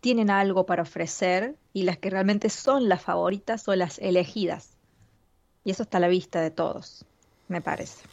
[0.00, 4.76] tienen algo para ofrecer y las que realmente son las favoritas o las elegidas.
[5.64, 7.04] Y eso está a la vista de todos,
[7.48, 8.04] me parece.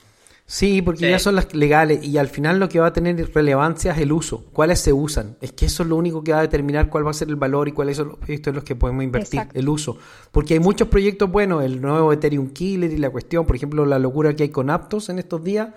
[0.48, 1.10] Sí, porque Sí.
[1.10, 4.12] ya son las legales y al final lo que va a tener relevancia es el
[4.12, 5.36] uso, cuáles se usan.
[5.42, 7.36] Es que eso es lo único que va a determinar cuál va a ser el
[7.36, 9.60] valor y cuáles son los proyectos en los que podemos invertir, Exacto.
[9.60, 9.98] el uso.
[10.32, 13.98] Porque hay muchos proyectos buenos, el nuevo Ethereum Killer y la cuestión, por ejemplo, la
[13.98, 15.70] locura que hay con Aptos en estos días,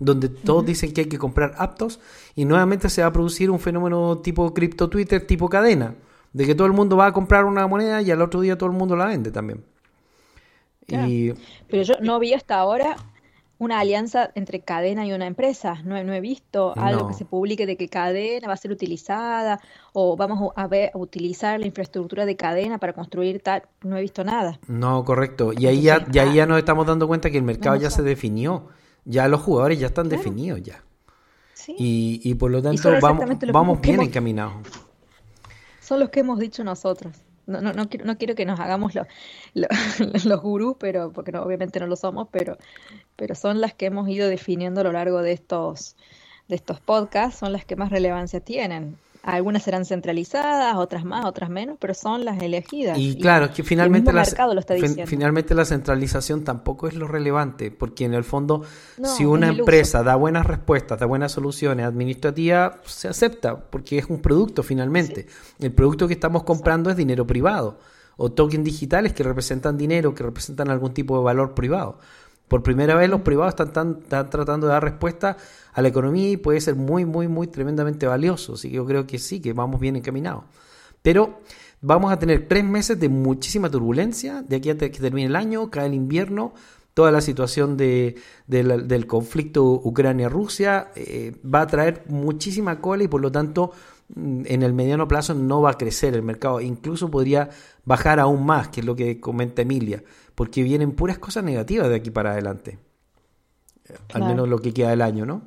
[0.00, 2.00] donde todos dicen que hay que comprar Aptos
[2.34, 5.94] y nuevamente se va a producir un fenómeno tipo cripto Twitter, tipo cadena,
[6.32, 8.70] de que todo el mundo va a comprar una moneda y al otro día todo
[8.70, 9.62] el mundo la vende también.
[10.86, 11.06] Claro.
[11.08, 11.34] Y
[11.68, 12.96] Pero yo no vi hasta ahora
[13.58, 15.82] una alianza entre cadena y una empresa.
[15.84, 17.08] No, he- no he visto algo No.
[17.08, 19.60] que se publique de que cadena va a ser utilizada
[19.92, 23.64] o vamos a ver a utilizar la infraestructura de cadena para construir tal.
[23.82, 24.58] No he visto nada.
[24.66, 25.52] No, correcto.
[25.52, 27.76] Y ahí ya, Entonces, ya, ahí ah, ya nos estamos dando cuenta que el mercado
[27.76, 28.68] no ya se definió.
[29.10, 30.22] Ya los jugadores ya están Claro.
[30.22, 30.82] definidos ya.
[31.54, 31.74] Sí.
[31.78, 34.54] Y, y por lo tanto vamos, vamos bien hemos- encaminados.
[35.80, 37.14] Son los que hemos dicho nosotros.
[37.46, 39.06] No, no, no, quiero, no quiero que nos hagamos lo-
[39.54, 39.68] lo-
[40.24, 42.56] los gurús, pero, porque no, obviamente no lo somos, pero,
[43.16, 45.96] pero son las que hemos ido definiendo a lo largo de estos,
[46.48, 48.96] de estos podcasts, son las que más relevancia tienen.
[49.22, 52.98] Algunas serán centralizadas, otras más, otras menos, pero son las elegidas.
[52.98, 58.14] Y claro, que finalmente la, fin- finalmente la centralización tampoco es lo relevante, porque en
[58.14, 58.62] el fondo,
[58.96, 59.58] No, si una uso.
[59.60, 65.26] empresa da buenas respuestas, da buenas soluciones administrativas, se acepta, porque es un producto finalmente.
[65.58, 67.78] El producto que estamos comprando es dinero privado,
[68.16, 71.98] o tokens digitales que representan dinero, que representan algún tipo de valor privado.
[72.50, 75.36] Por primera vez los privados están, tan- están tratando de dar respuesta
[75.72, 78.54] a la economía y puede ser muy, muy, muy tremendamente valioso.
[78.54, 80.42] Así que yo creo que sí, que vamos bien encaminados.
[81.00, 81.38] Pero
[81.80, 85.70] vamos a tener tres meses de muchísima turbulencia, de aquí hasta que termine el año,
[85.70, 86.52] cae el invierno,
[86.92, 88.16] toda la situación de,
[88.48, 93.70] del conflicto Ucrania-Rusia eh, va a traer muchísima cola y por lo tanto
[94.14, 97.48] mm, en el mediano plazo no va a crecer el mercado, incluso podría
[97.84, 100.02] bajar aún más, que es lo que comenta Emilia,
[100.34, 102.78] porque vienen puras cosas negativas de aquí para adelante,
[103.88, 105.42] Eh, al menos lo que queda del año, ¿no?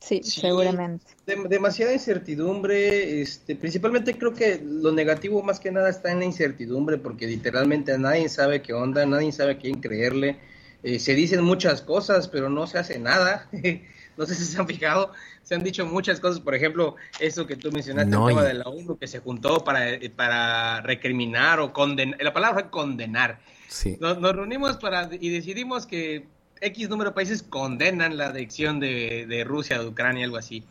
[0.00, 0.40] Sí, Sí.
[0.40, 1.06] seguramente.
[1.26, 6.24] Dem- demasiada incertidumbre, este, principalmente creo que lo negativo más que nada está en la
[6.24, 10.38] incertidumbre, porque literalmente nadie sabe qué onda, nadie sabe a quién creerle.
[10.82, 13.48] Eh, se dicen muchas cosas, pero no se hace nada.
[14.16, 15.12] no sé si se han fijado,
[15.44, 18.48] se han dicho muchas cosas, por ejemplo, eso que tú mencionaste, No, el tema y-
[18.48, 22.70] de la ONU que se juntó para, eh, para recriminar o condenar, la palabra fue
[22.70, 23.40] condenar.
[23.72, 23.96] Sí.
[24.00, 26.26] Nos, nos reunimos para y decidimos que
[26.60, 30.62] X número de países condenan la adhesión de, de Rusia, de Ucrania, algo así.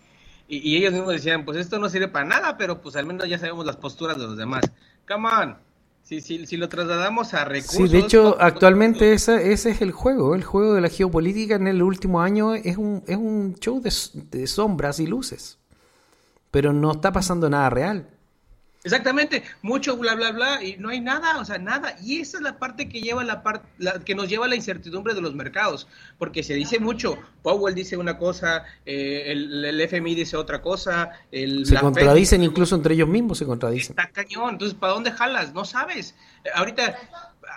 [0.47, 3.27] Y, y ellos mismos decían, pues esto no sirve para nada, pero pues al menos
[3.27, 4.61] ya sabemos las posturas de los demás.
[5.07, 5.57] Come on.
[6.03, 7.91] Si, si, si lo trasladamos a Sí, recursos...
[7.91, 10.35] de hecho, no- actualmente ese, ese es el juego.
[10.35, 13.91] El juego de la geopolítica en el último año es un, es un show de,
[14.29, 15.57] de sombras y luces.
[16.51, 18.09] Pero no está pasando nada real.
[18.83, 21.95] Exactamente, mucho bla bla bla y no hay nada, o sea, nada.
[22.03, 23.67] Y esa es la parte que lleva la parte
[24.05, 27.95] que nos lleva a la incertidumbre de los mercados, porque se dice mucho, Powell dice
[27.97, 32.75] una cosa, eh, el, el FMI dice otra cosa, el Se la Fed contradicen incluso
[32.75, 33.95] entre ellos mismos, se contradicen.
[33.97, 35.53] Está cañón, entonces ¿para dónde jalas?
[35.53, 36.15] No sabes.
[36.55, 36.97] Ahorita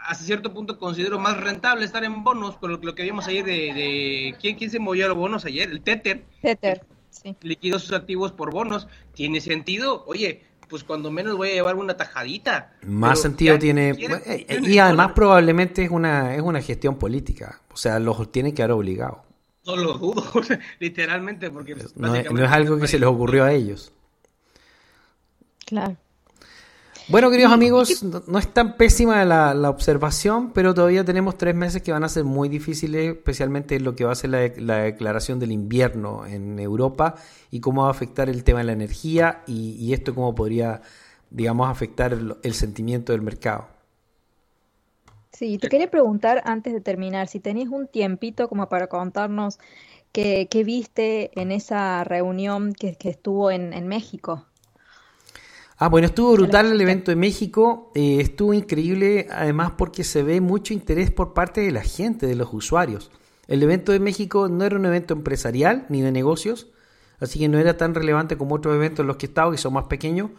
[0.07, 3.45] hasta cierto punto considero más rentable estar en bonos, por lo, lo que vimos ayer
[3.45, 7.35] de, de ¿quién, quién se movió a los bonos ayer, el Tether Tether, sí.
[7.41, 10.05] liquidó sus activos por bonos, tiene sentido.
[10.07, 12.73] Oye, pues cuando menos voy a llevar una tajadita.
[12.87, 13.95] Más Pero sentido tiene.
[13.95, 17.61] quieren- eh, quieren Y además, probablemente es una, es una gestión política.
[17.73, 19.23] O sea, los tienen que haber obligado.
[19.67, 20.25] No lo dudo,
[20.81, 23.93] literalmente, porque pues, No es, básicamente- no es algo que se les ocurrió a ellos.
[25.67, 25.97] Claro.
[27.07, 31.55] Bueno, queridos amigos, no, no es tan pésima la, la observación, pero todavía tenemos tres
[31.55, 34.79] meses que van a ser muy difíciles, especialmente lo que va a ser la, la
[34.79, 37.17] declaración del invierno en Europa
[37.51, 40.81] y cómo va a afectar el tema de la energía y, y esto cómo podría,
[41.29, 43.67] digamos, afectar el, el sentimiento del mercado.
[45.33, 49.59] Sí, te quería preguntar antes de terminar, si tenías un tiempito como para contarnos
[50.13, 54.47] qué, qué viste en esa reunión que, que estuvo en, en México.
[55.85, 60.41] Ah, bueno, estuvo brutal el evento de México, eh, estuvo increíble además porque se ve
[60.41, 63.11] mucho interés por parte de la gente, de los usuarios.
[63.49, 66.69] El evento de México no era un evento empresarial ni de negocios,
[67.21, 69.59] así que no era tan relevante como otros eventos en los que he estado, que
[69.59, 70.31] son más pequeños,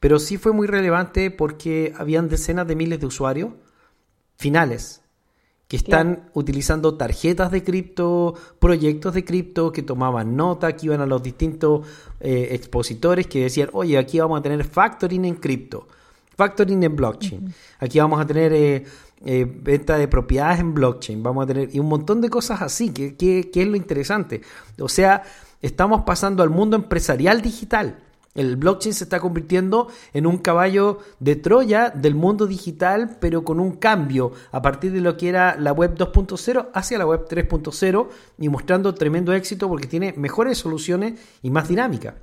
[0.00, 3.50] pero sí fue muy relevante porque habían decenas de miles de usuarios
[4.36, 5.00] finales
[5.68, 11.06] que están utilizando tarjetas de cripto, proyectos de cripto, que tomaban nota, que iban a
[11.06, 11.86] los distintos
[12.20, 15.88] eh, expositores que decían, oye, aquí vamos a tener factoring en cripto,
[16.36, 18.84] factoring en blockchain, aquí vamos a tener eh,
[19.24, 22.90] eh, venta de propiedades en blockchain, vamos a tener y un montón de cosas así,
[22.90, 24.42] que, que- que es lo interesante.
[24.80, 25.24] O sea,
[25.62, 28.04] estamos pasando al mundo empresarial digital.
[28.36, 33.58] El blockchain se está convirtiendo en un caballo de Troya del mundo digital, pero con
[33.60, 38.08] un cambio a partir de lo que era la web 2.0 hacia la web 3.0
[38.38, 42.16] y mostrando tremendo éxito porque tiene mejores soluciones y más dinámica.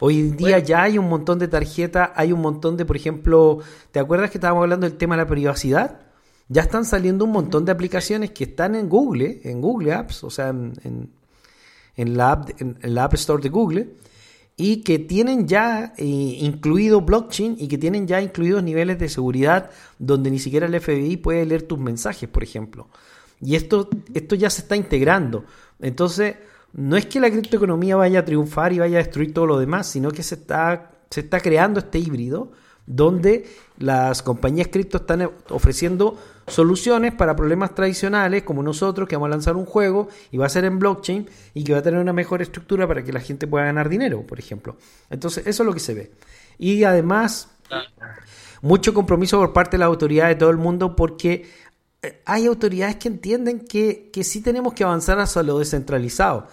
[0.00, 3.58] Hoy en día ya hay un montón de tarjetas, hay un montón de, por ejemplo,
[3.92, 6.00] ¿te acuerdas que estábamos hablando del tema de la privacidad?
[6.48, 10.30] Ya están saliendo un montón de aplicaciones que están en Google, en Google Apps, o
[10.30, 11.10] sea, en, en-
[11.96, 13.94] en la, app, en, en la App Store de Google,
[14.56, 19.70] y que tienen ya eh, incluido blockchain y que tienen ya incluidos niveles de seguridad
[19.98, 22.88] donde ni siquiera el FBI puede leer tus mensajes, por ejemplo.
[23.40, 25.44] Y esto, esto ya se está integrando.
[25.80, 26.36] Entonces,
[26.72, 29.88] no es que la criptoeconomía vaya a triunfar y vaya a destruir todo lo demás,
[29.88, 32.52] sino que se está, se está creando este híbrido
[32.86, 33.46] donde
[33.78, 39.56] las compañías cripto están ofreciendo soluciones para problemas tradicionales como nosotros que vamos a lanzar
[39.56, 42.42] un juego y va a ser en blockchain y que va a tener una mejor
[42.42, 44.76] estructura para que la gente pueda ganar dinero, por ejemplo.
[45.10, 46.12] Entonces, eso es lo que se ve.
[46.58, 47.48] Y además,
[48.62, 51.50] mucho compromiso por parte de las autoridades de todo el mundo porque
[52.02, 56.48] eh, hay autoridades que entienden que, que sí tenemos que avanzar hacia lo descentralizado.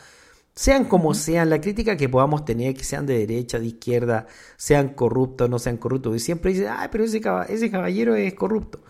[0.53, 4.27] Sean como sean, la crítica que podamos tener, que sean de derecha, de izquierda,
[4.57, 8.81] sean corruptos, no sean corruptos, y siempre dicen, ay, pero ese, ese caballero es corrupto.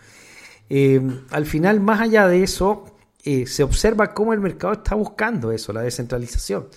[0.74, 2.86] Eh, al final, más allá de eso,
[3.24, 6.68] eh, se observa cómo el mercado está buscando eso, la descentralización.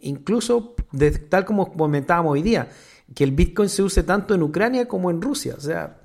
[0.00, 2.68] Incluso, de- tal como comentábamos hoy día,
[3.14, 5.54] que el Bitcoin se use tanto en Ucrania como en Rusia.
[5.56, 5.98] O sea,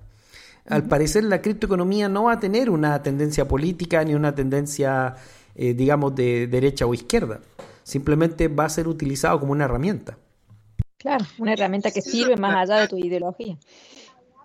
[0.67, 5.15] al parecer la criptoeconomía no va a tener una tendencia política ni una tendencia,
[5.55, 7.39] eh, digamos, de derecha o izquierda.
[7.83, 10.19] Simplemente va a ser utilizado como una herramienta.
[10.99, 13.57] Claro, una herramienta que sirve más allá de tu ideología.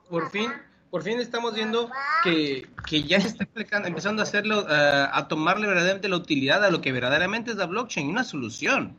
[0.09, 0.51] Por fin,
[0.95, 1.91] por fin estamos viendo
[2.23, 6.65] que, que ya se está aplicando- empezando a hacerlo, eh, a tomarle verdaderamente la utilidad
[6.65, 8.97] a lo que verdaderamente es la blockchain, una solución.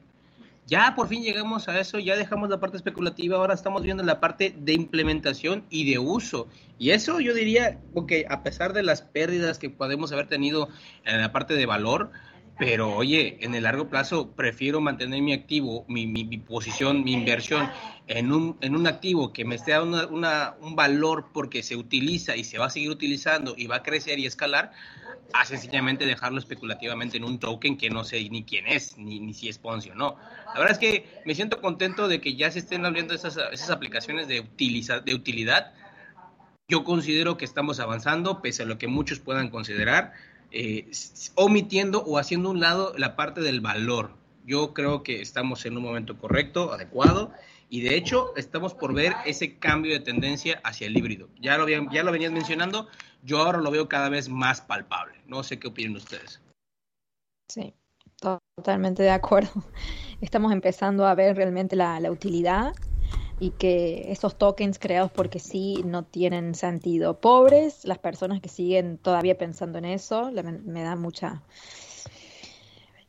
[0.68, 4.20] Ya por fin llegamos a eso, ya dejamos la parte especulativa, ahora estamos viendo la
[4.20, 6.50] parte de implementación y de uso.
[6.78, 10.68] Y eso yo diría, ok, a pesar de las pérdidas que podemos haber tenido
[11.06, 12.12] en la parte de valor,
[12.58, 17.14] pero oye, en el largo plazo prefiero mantener mi activo, mi, mi- mi posición, mi
[17.14, 17.70] inversión
[18.08, 21.76] en un, en un activo que me esté dando una- una- un valor porque se
[21.76, 24.72] utiliza y se va a seguir utilizando y va a crecer y escalar,
[25.34, 29.34] a sencillamente dejarlo especulativamente en un token que no sé ni quién es, ni, ni
[29.34, 30.16] si es Ponzi o no.
[30.54, 33.70] La verdad es que me siento contento de que ya se estén abriendo esas, esas
[33.70, 35.74] aplicaciones de, utiliza, de utilidad.
[36.70, 40.14] Yo considero que estamos avanzando, pese a lo que muchos puedan considerar,
[40.58, 40.90] eh,
[41.36, 44.12] omitiendo o haciendo un lado la parte del valor.
[44.46, 47.34] Yo creo que estamos en un momento correcto, adecuado,
[47.70, 51.28] y de hecho estamos por ver ese cambio de tendencia hacia el híbrido.
[51.42, 52.88] Ya lo, habían, ya lo venían mencionando,
[53.22, 55.20] yo ahora lo veo cada vez más palpable.
[55.28, 56.40] No sé qué opinan ustedes.
[57.52, 57.74] Sí,
[58.56, 59.52] totalmente de acuerdo.
[60.22, 62.74] Estamos empezando a ver realmente la utilidad
[63.40, 67.20] y que esos tokens creados porque sí no tienen sentido.
[67.20, 71.44] Pobres, las personas que siguen todavía pensando en eso, la- me da mucha,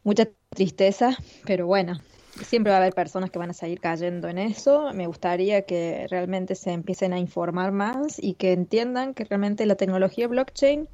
[0.04, 2.00] mucha tristeza, pero bueno,
[2.40, 4.92] siempre va a haber personas que van a seguir cayendo en eso.
[4.94, 9.76] Me gustaría que realmente se empiecen a informar más y que entiendan que realmente la
[9.76, 10.88] tecnología blockchain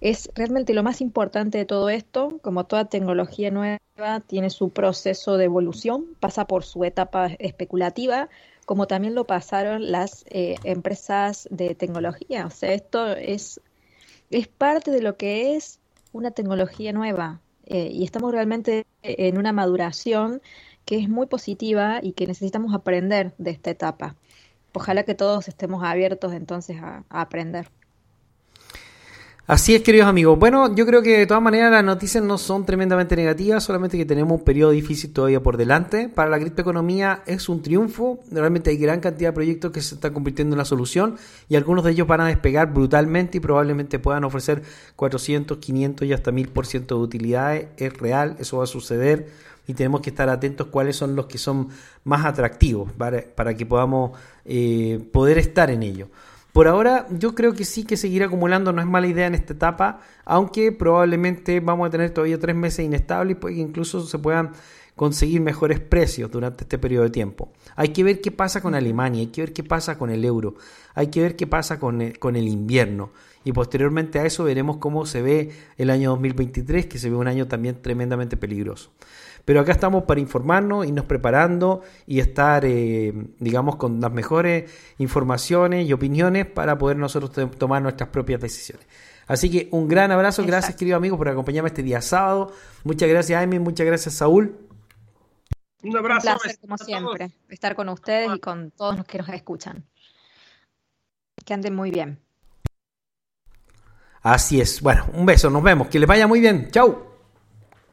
[0.00, 2.40] es realmente lo más importante de todo esto.
[2.42, 3.78] Como toda tecnología nueva,
[4.26, 8.28] tiene su proceso de evolución, pasa por su etapa especulativa,
[8.64, 12.46] como también lo pasaron las eh, empresas de tecnología.
[12.46, 13.60] O sea, esto es,
[14.30, 15.80] es parte de lo que es
[16.12, 17.40] una tecnología nueva.
[17.66, 20.42] Eh, y estamos realmente en una maduración
[20.84, 24.16] que es muy positiva y que necesitamos aprender de esta etapa.
[24.74, 27.68] Ojalá que todos estemos abiertos entonces a, a aprender.
[29.46, 30.38] Así es, queridos amigos.
[30.38, 34.06] Bueno, yo creo que de todas maneras las noticias no son tremendamente negativas, solamente que
[34.06, 36.08] tenemos un periodo difícil todavía por delante.
[36.08, 38.20] Para la criptoeconomía es un triunfo.
[38.30, 41.16] Realmente hay gran cantidad de proyectos que se están convirtiendo en la solución
[41.50, 44.62] y algunos de ellos van a despegar brutalmente y probablemente puedan ofrecer
[44.96, 47.66] 400, 500 y hasta 1000% de utilidades.
[47.76, 49.28] Es real, eso va a suceder
[49.66, 51.68] y tenemos que estar atentos cuáles son los que son
[52.04, 54.12] más atractivos para, para que podamos
[54.46, 56.08] eh, poder estar en ello.
[56.54, 59.54] Por ahora, yo creo que sí que seguir acumulando no es mala idea en esta
[59.54, 64.52] etapa, aunque probablemente vamos a tener todavía tres meses inestables y que incluso se puedan
[64.94, 67.52] conseguir mejores precios durante este periodo de tiempo.
[67.74, 70.54] Hay que ver qué pasa con Alemania, hay que ver qué pasa con el euro,
[70.94, 73.10] hay que ver qué pasa con el, con el invierno.
[73.42, 77.26] Y posteriormente a eso veremos cómo se ve el año 2023, que se ve un
[77.26, 78.92] año también tremendamente peligroso.
[79.44, 85.86] Pero acá estamos para informarnos, irnos preparando y estar, eh, digamos, con las mejores informaciones
[85.86, 88.86] y opiniones para poder nosotros tomar nuestras propias decisiones.
[89.26, 92.52] Así que un gran abrazo, gracias querido amigo por acompañarme este día sábado.
[92.84, 94.56] Muchas gracias Amy, muchas gracias Saúl.
[95.82, 96.22] Un Un abrazo.
[96.22, 99.84] placer, como siempre, estar con ustedes y con todos los que nos escuchan.
[101.44, 102.18] Que anden muy bien.
[104.22, 104.80] Así es.
[104.80, 105.88] Bueno, un beso, nos vemos.
[105.88, 106.70] Que les vaya muy bien.
[106.70, 107.04] Chau.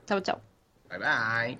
[0.05, 0.50] Chau, chau.
[0.91, 1.59] Bye bye.